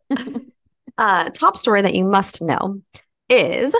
uh, 0.97 1.29
top 1.29 1.57
story 1.57 1.81
that 1.81 1.95
you 1.95 2.03
must 2.03 2.41
know 2.41 2.81
is 3.29 3.75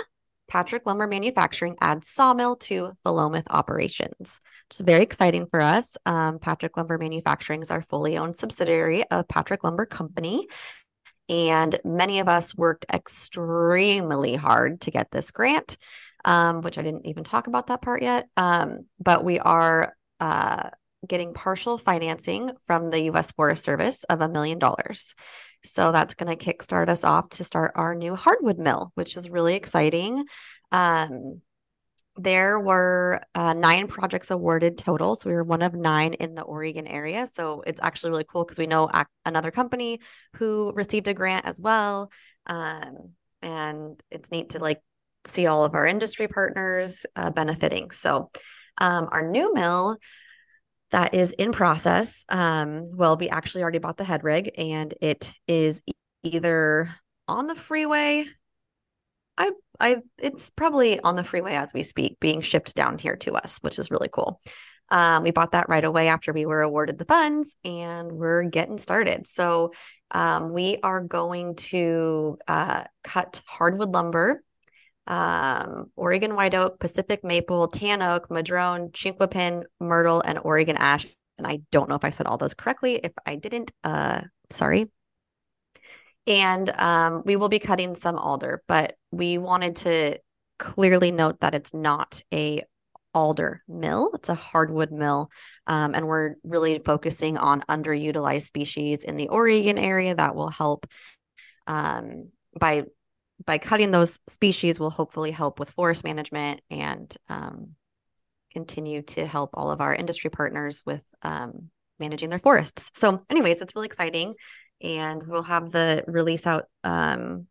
Patrick 0.52 0.84
Lumber 0.84 1.06
Manufacturing 1.06 1.76
adds 1.80 2.08
sawmill 2.08 2.56
to 2.56 2.92
Philomath 3.06 3.46
operations. 3.48 4.38
It's 4.68 4.80
very 4.80 5.02
exciting 5.02 5.46
for 5.46 5.62
us. 5.62 5.96
Um, 6.04 6.38
Patrick 6.38 6.76
Lumber 6.76 6.98
Manufacturing 6.98 7.62
is 7.62 7.70
our 7.70 7.80
fully 7.80 8.18
owned 8.18 8.36
subsidiary 8.36 9.02
of 9.10 9.26
Patrick 9.28 9.64
Lumber 9.64 9.86
Company. 9.86 10.46
And 11.30 11.80
many 11.86 12.20
of 12.20 12.28
us 12.28 12.54
worked 12.54 12.84
extremely 12.92 14.34
hard 14.34 14.82
to 14.82 14.90
get 14.90 15.10
this 15.10 15.30
grant, 15.30 15.78
um, 16.26 16.60
which 16.60 16.76
I 16.76 16.82
didn't 16.82 17.06
even 17.06 17.24
talk 17.24 17.46
about 17.46 17.68
that 17.68 17.80
part 17.80 18.02
yet. 18.02 18.28
Um, 18.36 18.80
but 19.00 19.24
we 19.24 19.38
are 19.38 19.96
uh, 20.20 20.68
getting 21.08 21.32
partial 21.32 21.78
financing 21.78 22.50
from 22.66 22.90
the 22.90 23.04
U.S. 23.04 23.32
Forest 23.32 23.64
Service 23.64 24.04
of 24.04 24.20
a 24.20 24.28
million 24.28 24.58
dollars. 24.58 25.14
So 25.64 25.92
that's 25.92 26.14
going 26.14 26.36
to 26.36 26.44
kickstart 26.44 26.88
us 26.88 27.04
off 27.04 27.28
to 27.30 27.44
start 27.44 27.72
our 27.74 27.94
new 27.94 28.16
hardwood 28.16 28.58
mill, 28.58 28.92
which 28.94 29.16
is 29.16 29.30
really 29.30 29.54
exciting. 29.54 30.24
Um, 30.70 31.40
there 32.16 32.60
were 32.60 33.22
uh, 33.34 33.54
nine 33.54 33.86
projects 33.86 34.30
awarded 34.30 34.76
total. 34.76 35.16
So 35.16 35.30
we 35.30 35.34
were 35.34 35.44
one 35.44 35.62
of 35.62 35.74
nine 35.74 36.14
in 36.14 36.34
the 36.34 36.42
Oregon 36.42 36.86
area. 36.86 37.26
So 37.26 37.62
it's 37.66 37.80
actually 37.80 38.10
really 38.10 38.26
cool 38.28 38.44
because 38.44 38.58
we 38.58 38.66
know 38.66 38.90
ac- 38.94 39.06
another 39.24 39.50
company 39.50 40.00
who 40.36 40.72
received 40.74 41.08
a 41.08 41.14
grant 41.14 41.46
as 41.46 41.58
well. 41.58 42.10
Um, 42.46 43.14
and 43.40 44.00
it's 44.10 44.30
neat 44.30 44.50
to 44.50 44.58
like 44.58 44.80
see 45.24 45.46
all 45.46 45.64
of 45.64 45.74
our 45.74 45.86
industry 45.86 46.28
partners 46.28 47.06
uh, 47.16 47.30
benefiting. 47.30 47.90
So 47.92 48.30
um, 48.78 49.08
our 49.10 49.28
new 49.28 49.54
mill 49.54 49.96
that 50.92 51.14
is 51.14 51.32
in 51.32 51.52
process. 51.52 52.24
Um, 52.28 52.96
well, 52.96 53.16
we 53.16 53.28
actually 53.28 53.62
already 53.62 53.78
bought 53.78 53.96
the 53.96 54.04
head 54.04 54.22
rig 54.24 54.52
and 54.56 54.94
it 55.00 55.32
is 55.48 55.82
either 56.22 56.94
on 57.26 57.46
the 57.46 57.54
freeway. 57.54 58.26
I 59.36 59.50
I 59.80 59.96
it's 60.18 60.50
probably 60.50 61.00
on 61.00 61.16
the 61.16 61.24
freeway 61.24 61.54
as 61.54 61.72
we 61.74 61.82
speak, 61.82 62.20
being 62.20 62.42
shipped 62.42 62.74
down 62.74 62.98
here 62.98 63.16
to 63.16 63.34
us, 63.34 63.58
which 63.62 63.78
is 63.78 63.90
really 63.90 64.10
cool. 64.12 64.40
Um, 64.90 65.22
we 65.22 65.30
bought 65.30 65.52
that 65.52 65.70
right 65.70 65.84
away 65.84 66.08
after 66.08 66.34
we 66.34 66.44
were 66.44 66.60
awarded 66.60 66.98
the 66.98 67.06
funds 67.06 67.56
and 67.64 68.12
we're 68.12 68.44
getting 68.44 68.78
started. 68.78 69.26
So 69.26 69.72
um, 70.10 70.52
we 70.52 70.78
are 70.82 71.00
going 71.00 71.56
to 71.56 72.38
uh, 72.46 72.84
cut 73.02 73.40
hardwood 73.46 73.94
lumber 73.94 74.42
um, 75.06 75.90
Oregon 75.96 76.36
white 76.36 76.54
oak, 76.54 76.78
Pacific 76.78 77.24
maple, 77.24 77.68
tan 77.68 78.02
oak, 78.02 78.30
madrone, 78.30 78.90
chinquapin, 78.90 79.64
myrtle, 79.80 80.22
and 80.24 80.38
Oregon 80.42 80.76
ash. 80.76 81.06
And 81.38 81.46
I 81.46 81.60
don't 81.70 81.88
know 81.88 81.96
if 81.96 82.04
I 82.04 82.10
said 82.10 82.26
all 82.26 82.38
those 82.38 82.54
correctly. 82.54 83.00
If 83.02 83.12
I 83.26 83.36
didn't, 83.36 83.72
uh, 83.82 84.22
sorry. 84.50 84.90
And 86.26 86.70
um, 86.78 87.22
we 87.24 87.34
will 87.36 87.48
be 87.48 87.58
cutting 87.58 87.94
some 87.94 88.16
alder, 88.16 88.62
but 88.68 88.94
we 89.10 89.38
wanted 89.38 89.76
to 89.76 90.18
clearly 90.58 91.10
note 91.10 91.40
that 91.40 91.54
it's 91.54 91.74
not 91.74 92.22
a 92.32 92.62
alder 93.12 93.62
mill; 93.66 94.12
it's 94.14 94.28
a 94.28 94.34
hardwood 94.34 94.92
mill, 94.92 95.30
um, 95.66 95.94
and 95.94 96.06
we're 96.06 96.36
really 96.44 96.78
focusing 96.78 97.38
on 97.38 97.62
underutilized 97.62 98.46
species 98.46 99.02
in 99.02 99.16
the 99.16 99.28
Oregon 99.28 99.78
area 99.78 100.14
that 100.14 100.36
will 100.36 100.48
help 100.48 100.86
um, 101.66 102.28
by 102.58 102.84
by 103.44 103.58
cutting 103.58 103.90
those 103.90 104.18
species 104.28 104.78
will 104.78 104.90
hopefully 104.90 105.30
help 105.30 105.58
with 105.58 105.70
forest 105.70 106.04
management 106.04 106.60
and 106.70 107.14
um, 107.28 107.70
continue 108.52 109.02
to 109.02 109.26
help 109.26 109.50
all 109.54 109.70
of 109.70 109.80
our 109.80 109.94
industry 109.94 110.30
partners 110.30 110.82
with 110.84 111.02
um, 111.22 111.70
managing 111.98 112.30
their 112.30 112.38
forests. 112.38 112.90
So, 112.94 113.24
anyways, 113.30 113.62
it's 113.62 113.74
really 113.74 113.86
exciting, 113.86 114.34
and 114.80 115.26
we'll 115.26 115.42
have 115.42 115.70
the 115.70 116.04
release 116.06 116.46
out 116.46 116.64
um, 116.84 117.46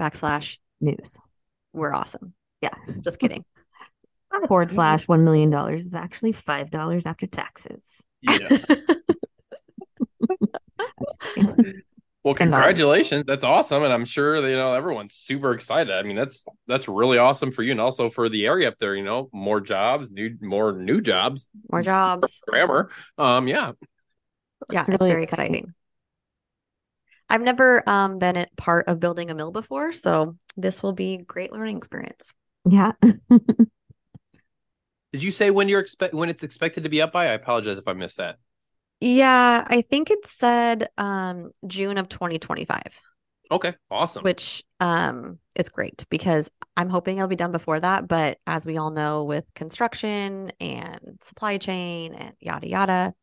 Backslash, 0.00 0.58
news. 0.80 1.16
We're 1.76 1.94
awesome. 1.94 2.34
Yeah. 2.62 2.70
Just 3.00 3.18
kidding. 3.18 3.44
Forward 4.48 4.70
slash 4.70 5.08
one 5.08 5.24
million 5.24 5.48
dollars 5.50 5.86
is 5.86 5.94
actually 5.94 6.32
five 6.32 6.70
dollars 6.70 7.06
after 7.06 7.26
taxes. 7.26 8.04
Yeah. 8.20 8.36
I'm 10.30 10.86
just 11.08 11.20
kidding. 11.34 11.82
Well, 12.24 12.34
congratulations. 12.34 13.24
That's 13.26 13.44
awesome. 13.44 13.84
And 13.84 13.92
I'm 13.92 14.04
sure 14.04 14.40
that, 14.40 14.48
you 14.50 14.56
know, 14.56 14.74
everyone's 14.74 15.14
super 15.14 15.52
excited. 15.52 15.92
I 15.94 16.02
mean, 16.02 16.16
that's 16.16 16.44
that's 16.66 16.88
really 16.88 17.18
awesome 17.18 17.52
for 17.52 17.62
you 17.62 17.70
and 17.70 17.80
also 17.80 18.10
for 18.10 18.28
the 18.28 18.46
area 18.46 18.68
up 18.68 18.74
there, 18.80 18.96
you 18.96 19.04
know, 19.04 19.28
more 19.32 19.60
jobs, 19.60 20.10
new 20.10 20.36
more 20.40 20.72
new 20.72 21.00
jobs, 21.00 21.48
More 21.70 21.82
jobs. 21.82 22.40
grammar. 22.48 22.90
Um, 23.16 23.46
yeah. 23.46 23.72
Yeah, 24.72 24.80
It's 24.80 24.88
it's, 24.88 24.98
really 25.00 25.10
very 25.12 25.22
exciting. 25.22 25.54
exciting. 25.54 25.74
I've 27.28 27.42
never 27.42 27.88
um, 27.88 28.18
been 28.18 28.36
a 28.36 28.46
part 28.56 28.88
of 28.88 29.00
building 29.00 29.30
a 29.30 29.34
mill 29.34 29.50
before, 29.52 29.92
so 29.92 30.36
this 30.56 30.82
will 30.82 30.92
be 30.92 31.14
a 31.14 31.22
great 31.22 31.52
learning 31.52 31.76
experience. 31.76 32.32
Yeah. 32.68 32.92
Did 35.12 35.22
you 35.22 35.32
say 35.32 35.50
when 35.50 35.68
you're 35.68 35.80
expect 35.80 36.14
when 36.14 36.28
it's 36.28 36.42
expected 36.42 36.82
to 36.84 36.90
be 36.90 37.00
up 37.00 37.12
by? 37.12 37.26
I 37.28 37.32
apologize 37.32 37.78
if 37.78 37.88
I 37.88 37.92
missed 37.92 38.18
that. 38.18 38.36
Yeah, 39.00 39.64
I 39.66 39.82
think 39.82 40.10
it 40.10 40.26
said 40.26 40.88
um, 40.96 41.50
June 41.66 41.98
of 41.98 42.08
2025, 42.08 43.00
Okay, 43.50 43.74
awesome. 43.90 44.24
which 44.24 44.64
um, 44.80 45.38
is 45.54 45.68
great 45.68 46.04
because 46.08 46.50
I'm 46.76 46.88
hoping 46.88 47.18
it'll 47.18 47.28
be 47.28 47.36
done 47.36 47.52
before 47.52 47.78
that. 47.78 48.08
But 48.08 48.38
as 48.46 48.66
we 48.66 48.78
all 48.78 48.90
know, 48.90 49.24
with 49.24 49.44
construction 49.54 50.50
and 50.60 51.18
supply 51.20 51.58
chain 51.58 52.14
and 52.14 52.34
yada 52.40 52.68
yada, 52.68 53.14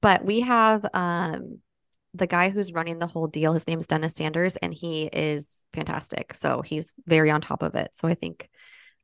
but 0.00 0.24
we 0.24 0.40
have 0.40 0.84
um, 0.94 1.60
the 2.18 2.26
guy 2.26 2.50
who's 2.50 2.72
running 2.72 2.98
the 2.98 3.06
whole 3.06 3.26
deal. 3.26 3.52
His 3.52 3.66
name 3.66 3.80
is 3.80 3.86
Dennis 3.86 4.14
Sanders, 4.14 4.56
and 4.56 4.72
he 4.74 5.04
is 5.06 5.66
fantastic. 5.72 6.34
So 6.34 6.62
he's 6.62 6.92
very 7.06 7.30
on 7.30 7.40
top 7.40 7.62
of 7.62 7.74
it. 7.74 7.90
So 7.94 8.08
I 8.08 8.14
think 8.14 8.48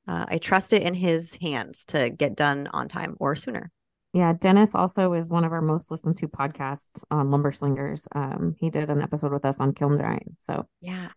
uh, 0.07 0.27
I 0.29 0.39
trust 0.39 0.73
it 0.73 0.83
in 0.83 0.95
his 0.95 1.37
hands 1.37 1.85
to 1.87 2.11
get 2.11 2.37
done 2.37 2.69
on 2.73 2.89
time 2.89 3.17
or 3.21 3.35
sooner. 3.37 3.71
Yeah, 4.13 4.33
Dennis 4.39 4.75
also 4.75 5.13
is 5.15 5.29
one 5.29 5.45
of 5.45 5.53
our 5.53 5.61
most 5.63 5.91
listened 5.91 6.17
to 6.19 6.29
podcasts 6.29 7.03
on 7.11 7.31
Lumber 7.31 7.51
Slingers. 7.51 8.07
Um, 8.15 8.55
he 8.59 8.71
did 8.71 8.89
an 8.91 9.03
episode 9.03 9.33
with 9.33 9.45
us 9.45 9.59
on 9.59 9.73
kiln 9.75 9.97
drying, 9.97 10.37
so 10.39 10.69
Yeah. 10.81 11.09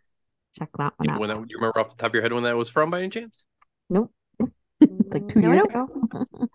check 0.57 0.69
that 0.79 0.93
one 0.97 1.09
out. 1.09 1.19
when 1.19 1.29
that, 1.29 1.37
you 1.47 1.57
remember 1.57 1.79
off 1.79 1.89
the 1.91 1.95
top 2.01 2.09
of 2.09 2.13
your 2.15 2.23
head 2.23 2.33
when 2.33 2.43
that 2.43 2.57
was 2.57 2.69
from 2.69 2.89
by 2.89 2.99
any 2.99 3.09
chance? 3.09 3.43
Nope, 3.89 4.11
like 4.79 5.27
two 5.27 5.41
No, 5.41 5.51
years 5.51 5.63
no. 5.73 5.83
ago. 5.83 6.09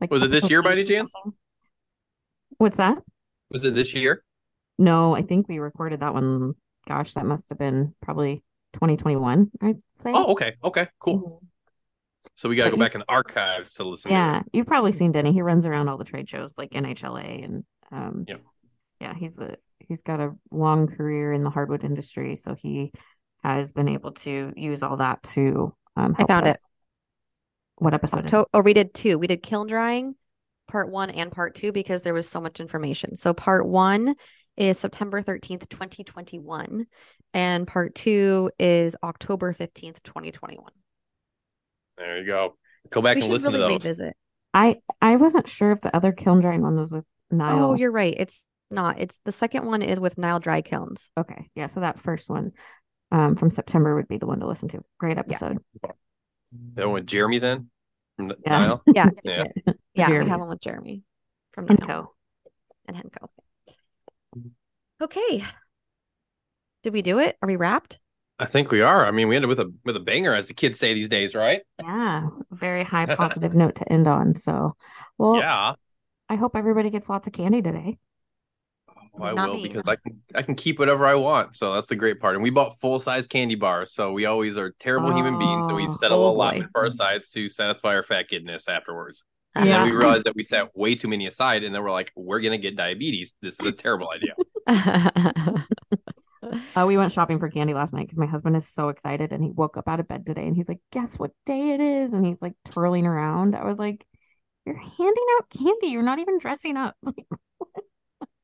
like 0.00 0.10
Was 0.10 0.22
it 0.22 0.30
this 0.30 0.48
year 0.48 0.62
by 0.62 0.72
any 0.72 0.84
chance? 0.84 1.12
What's 2.56 2.78
that? 2.78 2.98
Was 3.50 3.64
it 3.64 3.74
this 3.74 3.94
year? 3.94 4.22
No, 4.78 5.14
I 5.14 5.22
think 5.22 5.48
we 5.48 5.58
recorded 5.58 6.00
that 6.00 6.14
one. 6.14 6.54
Gosh, 6.88 7.14
that 7.14 7.26
must 7.26 7.48
have 7.50 7.58
been 7.58 7.94
probably 8.00 8.42
2021. 8.74 9.50
I'd 9.60 9.82
say. 9.96 10.12
Oh, 10.14 10.32
okay. 10.32 10.54
Okay, 10.64 10.88
cool. 10.98 11.40
Mhm. 11.42 11.46
So 12.36 12.48
we 12.48 12.56
got 12.56 12.64
to 12.64 12.70
go 12.70 12.76
you- 12.76 12.82
back 12.82 12.94
in 12.94 13.00
the 13.00 13.08
archives 13.10 13.74
to 13.74 13.84
listen 13.84 14.10
Yeah, 14.10 14.40
it. 14.40 14.46
you've 14.52 14.66
probably 14.66 14.92
seen 14.92 15.12
Denny. 15.12 15.32
He 15.32 15.42
runs 15.42 15.66
around 15.66 15.88
all 15.88 15.98
the 15.98 16.04
trade 16.04 16.28
shows 16.28 16.54
like 16.56 16.70
NHLA 16.70 17.44
and 17.44 17.64
um 17.92 18.24
Yep. 18.28 18.40
yeah, 19.00 19.14
he's 19.14 19.38
a 19.40 19.56
he's 19.80 20.02
got 20.02 20.20
a 20.20 20.32
long 20.50 20.86
career 20.86 21.32
in 21.32 21.42
the 21.44 21.50
hardwood 21.50 21.82
industry, 21.84 22.36
so 22.36 22.54
he 22.54 22.92
has 23.42 23.72
been 23.72 23.88
able 23.88 24.12
to 24.12 24.52
use 24.56 24.82
all 24.82 24.98
that 24.98 25.22
to 25.22 25.74
um, 25.96 26.14
I 26.18 26.24
found 26.24 26.46
us. 26.46 26.56
it. 26.56 26.60
What 27.76 27.94
episode? 27.94 28.24
is 28.26 28.32
it? 28.32 28.34
Octo- 28.34 28.50
or 28.54 28.62
we 28.62 28.72
did 28.74 28.94
two. 28.94 29.18
We 29.18 29.26
did 29.26 29.42
kiln 29.42 29.66
drying, 29.66 30.14
part 30.70 30.90
one 30.90 31.10
and 31.10 31.30
part 31.30 31.54
two, 31.54 31.72
because 31.72 32.02
there 32.02 32.14
was 32.14 32.28
so 32.28 32.40
much 32.40 32.60
information. 32.60 33.16
So 33.16 33.34
part 33.34 33.66
one 33.66 34.14
is 34.56 34.78
September 34.78 35.22
13th, 35.22 35.68
2021. 35.68 36.86
And 37.32 37.66
part 37.66 37.94
two 37.94 38.50
is 38.58 38.96
October 39.02 39.54
15th, 39.54 40.02
2021. 40.02 40.72
There 41.96 42.18
you 42.18 42.26
go. 42.26 42.56
Go 42.90 43.02
back 43.02 43.16
we 43.16 43.22
and 43.22 43.32
listen 43.32 43.52
really 43.52 43.78
to 43.78 43.84
those. 43.84 43.84
revisit. 43.84 44.16
I 44.52 44.80
I 45.00 45.16
wasn't 45.16 45.46
sure 45.46 45.70
if 45.70 45.80
the 45.80 45.94
other 45.94 46.12
kiln 46.12 46.40
drying 46.40 46.62
one 46.62 46.76
was 46.76 46.90
with 46.90 47.04
Nyle. 47.30 47.70
Oh, 47.70 47.74
you're 47.74 47.92
right. 47.92 48.14
It's 48.16 48.42
not. 48.70 48.98
It's 48.98 49.20
the 49.24 49.32
second 49.32 49.66
one 49.66 49.82
is 49.82 50.00
with 50.00 50.18
Nyle 50.18 50.40
Dry 50.40 50.62
Kilns. 50.62 51.10
Okay, 51.16 51.50
yeah. 51.54 51.66
So 51.66 51.80
that 51.80 52.00
first 52.00 52.28
one, 52.28 52.52
um, 53.12 53.36
from 53.36 53.50
September 53.50 53.94
would 53.94 54.08
be 54.08 54.18
the 54.18 54.26
one 54.26 54.40
to 54.40 54.46
listen 54.46 54.68
to. 54.70 54.80
Great 54.98 55.18
episode. 55.18 55.58
That 56.74 56.86
one 56.86 56.94
with 56.94 57.06
Jeremy 57.06 57.38
then? 57.38 57.70
From 58.20 58.28
the 58.28 58.36
Yeah. 58.46 58.58
Nyle? 58.58 58.82
Yeah. 58.86 59.08
Yeah. 59.24 59.44
Yeah. 59.94 60.08
We 60.08 60.14
have 60.14 60.24
Jeremy's. 60.28 60.38
one 60.40 60.48
with 60.50 60.60
Jeremy 60.60 61.02
from 61.52 61.66
Nyle 61.66 61.76
Henko. 61.76 62.06
and 62.86 62.96
Henko. 62.96 63.28
Okay. 65.02 65.44
Did 66.82 66.92
we 66.92 67.02
do 67.02 67.18
it? 67.18 67.36
Are 67.42 67.46
we 67.46 67.56
wrapped? 67.56 67.98
I 68.38 68.46
think 68.46 68.70
we 68.70 68.80
are. 68.80 69.04
I 69.04 69.10
mean, 69.10 69.28
we 69.28 69.36
ended 69.36 69.48
with 69.50 69.60
a 69.60 69.70
with 69.84 69.96
a 69.96 70.00
banger, 70.00 70.34
as 70.34 70.48
the 70.48 70.54
kids 70.54 70.78
say 70.78 70.94
these 70.94 71.08
days, 71.08 71.34
right? 71.34 71.60
Yeah, 71.82 72.28
very 72.50 72.84
high 72.84 73.06
positive 73.06 73.54
note 73.54 73.74
to 73.76 73.92
end 73.92 74.06
on. 74.06 74.34
So, 74.34 74.76
well, 75.18 75.36
yeah. 75.36 75.74
I 76.28 76.36
hope 76.36 76.54
everybody 76.56 76.90
gets 76.90 77.08
lots 77.10 77.26
of 77.26 77.32
candy 77.32 77.60
today. 77.60 77.98
Oh, 79.18 79.24
I 79.24 79.32
Not 79.32 79.52
will 79.52 79.58
me. 79.58 79.60
because 79.60 79.82
I 79.86 79.96
can 79.96 80.22
I 80.34 80.42
can 80.42 80.54
keep 80.54 80.78
whatever 80.78 81.04
I 81.06 81.14
want. 81.14 81.56
So 81.56 81.74
that's 81.74 81.88
the 81.88 81.96
great 81.96 82.20
part. 82.20 82.36
And 82.36 82.42
we 82.42 82.50
bought 82.50 82.80
full 82.80 83.00
size 83.00 83.26
candy 83.26 83.54
bars, 83.56 83.92
so 83.92 84.12
we 84.12 84.24
always 84.26 84.56
are 84.56 84.72
terrible 84.80 85.12
human 85.12 85.36
beings, 85.36 85.68
and 85.68 85.76
we 85.76 85.86
Oh, 85.86 85.88
set 85.88 86.12
a 86.12 86.16
lot 86.16 86.36
little 86.36 86.52
for 86.54 86.68
our 86.74 86.90
sides 86.90 87.30
to 87.32 87.48
satisfy 87.48 87.90
our 87.94 88.02
fat 88.02 88.26
kidness 88.30 88.68
afterwards. 88.68 89.22
And 89.58 89.70
Yeah. 89.70 89.72
then 89.72 89.82
we 89.82 89.92
realized 89.92 90.24
that 90.26 90.36
we 90.36 90.42
set 90.42 90.74
way 90.76 90.94
too 90.94 91.08
many 91.08 91.26
aside, 91.26 91.64
and 91.64 91.74
then 91.74 91.82
we're 91.82 91.90
like, 91.90 92.12
we're 92.16 92.40
gonna 92.40 92.58
get 92.58 92.76
diabetes. 92.76 93.34
This 93.42 93.58
is 93.60 93.66
a 93.66 93.72
terrible 93.72 94.10
idea. 94.10 94.34
Uh, 96.76 96.84
we 96.86 96.96
went 96.96 97.12
shopping 97.12 97.38
for 97.38 97.50
candy 97.50 97.74
last 97.74 97.92
night 97.92 98.02
because 98.02 98.18
my 98.18 98.26
husband 98.26 98.56
is 98.56 98.66
so 98.68 98.88
excited 98.88 99.32
and 99.32 99.42
he 99.42 99.50
woke 99.50 99.76
up 99.76 99.88
out 99.88 100.00
of 100.00 100.08
bed 100.08 100.24
today 100.24 100.46
and 100.46 100.56
he's 100.56 100.68
like, 100.68 100.80
Guess 100.92 101.18
what 101.18 101.32
day 101.44 101.70
it 101.70 101.80
is? 101.80 102.12
And 102.14 102.24
he's 102.24 102.40
like 102.40 102.54
twirling 102.64 103.06
around. 103.06 103.56
I 103.56 103.64
was 103.64 103.78
like, 103.78 104.06
You're 104.66 104.76
handing 104.78 105.26
out 105.38 105.50
candy. 105.50 105.88
You're 105.88 106.02
not 106.02 106.20
even 106.20 106.38
dressing 106.38 106.76
up. 106.76 106.96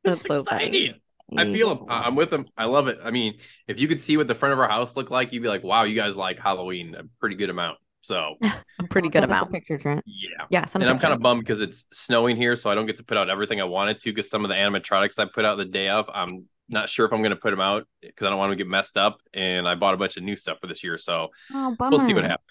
That's 0.06 0.20
It's 0.20 0.28
so 0.28 0.44
funny. 0.44 0.64
exciting. 0.66 1.00
I 1.36 1.52
feel 1.52 1.72
him. 1.72 1.86
I- 1.88 2.02
I'm 2.04 2.14
with 2.14 2.32
him. 2.32 2.46
I 2.56 2.66
love 2.66 2.86
it. 2.88 2.98
I 3.02 3.10
mean, 3.10 3.38
if 3.66 3.80
you 3.80 3.88
could 3.88 4.00
see 4.00 4.16
what 4.16 4.28
the 4.28 4.34
front 4.34 4.52
of 4.52 4.60
our 4.60 4.68
house 4.68 4.96
looked 4.96 5.10
like, 5.10 5.32
you'd 5.32 5.42
be 5.42 5.48
like, 5.48 5.64
wow, 5.64 5.82
you 5.82 5.96
guys 5.96 6.14
like 6.16 6.38
Halloween 6.38 6.94
a 6.94 7.02
pretty 7.20 7.34
good 7.36 7.50
amount. 7.50 7.78
So 8.02 8.36
A 8.78 8.84
pretty 8.88 9.08
good 9.08 9.22
send 9.22 9.32
us 9.32 9.36
a 9.36 9.40
amount. 9.40 9.50
picture, 9.52 9.76
Trent. 9.78 10.04
yeah. 10.06 10.46
Yeah. 10.50 10.64
send 10.66 10.82
a 10.84 10.86
And 10.86 10.90
I'm 10.94 11.00
kind 11.00 11.12
of 11.12 11.20
bummed 11.20 11.40
because 11.42 11.60
it's 11.60 11.84
snowing 11.92 12.36
here, 12.36 12.54
so 12.54 12.70
I 12.70 12.76
don't 12.76 12.86
get 12.86 12.98
to 12.98 13.02
put 13.04 13.16
out 13.16 13.28
everything 13.28 13.60
I 13.60 13.64
wanted 13.64 13.98
to. 14.02 14.12
Because 14.12 14.30
some 14.30 14.44
of 14.44 14.48
the 14.48 14.54
animatronics 14.54 15.18
I 15.18 15.24
put 15.24 15.44
out 15.44 15.56
the 15.56 15.64
day 15.64 15.88
of, 15.88 16.08
I'm 16.14 16.44
not 16.68 16.88
sure 16.88 17.04
if 17.06 17.12
I'm 17.12 17.20
going 17.22 17.30
to 17.30 17.36
put 17.36 17.50
them 17.50 17.60
out 17.60 17.88
because 18.00 18.26
I 18.26 18.30
don't 18.30 18.38
want 18.38 18.52
to 18.52 18.56
get 18.56 18.68
messed 18.68 18.96
up. 18.96 19.18
And 19.34 19.66
I 19.66 19.74
bought 19.74 19.94
a 19.94 19.96
bunch 19.96 20.16
of 20.16 20.22
new 20.22 20.36
stuff 20.36 20.58
for 20.60 20.68
this 20.68 20.84
year, 20.84 20.96
so 20.98 21.30
Oh, 21.52 21.74
we'll 21.80 21.98
see 21.98 22.14
what 22.14 22.22
happens. 22.22 22.46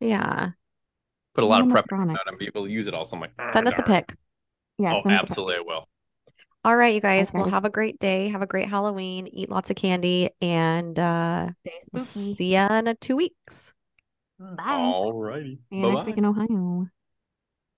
Yeah. 0.00 0.50
Put 1.36 1.44
a 1.44 1.46
lot 1.46 1.60
of 1.60 1.68
prep 1.68 1.86
Animatronics. 1.86 2.14
out 2.14 2.26
and 2.26 2.38
be 2.38 2.46
able 2.46 2.64
to 2.64 2.70
use 2.72 2.88
it 2.88 2.94
all. 2.94 3.04
So 3.04 3.14
I'm 3.14 3.20
like, 3.20 3.32
"Ah, 3.38 3.50
Send 3.52 3.68
us 3.68 3.78
a 3.78 3.82
pic. 3.84 4.12
Yeah, 4.78 4.94
Oh, 4.96 5.02
send 5.02 5.14
us 5.14 5.20
a 5.20 5.22
pic. 5.22 5.30
absolutely, 5.30 5.54
I 5.56 5.60
will. 5.60 5.88
All 6.66 6.74
right, 6.76 6.92
you 6.92 7.00
guys. 7.00 7.32
Well, 7.32 7.44
Okay. 7.44 7.52
have 7.52 7.64
a 7.64 7.70
great 7.70 8.00
day. 8.00 8.26
Have 8.26 8.42
a 8.42 8.46
great 8.46 8.68
Halloween. 8.68 9.28
Eat 9.28 9.48
lots 9.48 9.70
of 9.70 9.76
candy. 9.76 10.30
And 10.42 10.98
uh 10.98 11.50
see 11.96 12.54
ya 12.54 12.66
in 12.80 12.96
two 13.00 13.14
weeks. 13.14 13.72
Bye. 14.40 14.64
All 14.66 15.12
righty. 15.12 15.60
See 15.70 15.76
you 15.76 15.92
next 15.92 16.06
week 16.06 16.18
in 16.18 16.24
Ohio. 16.24 16.88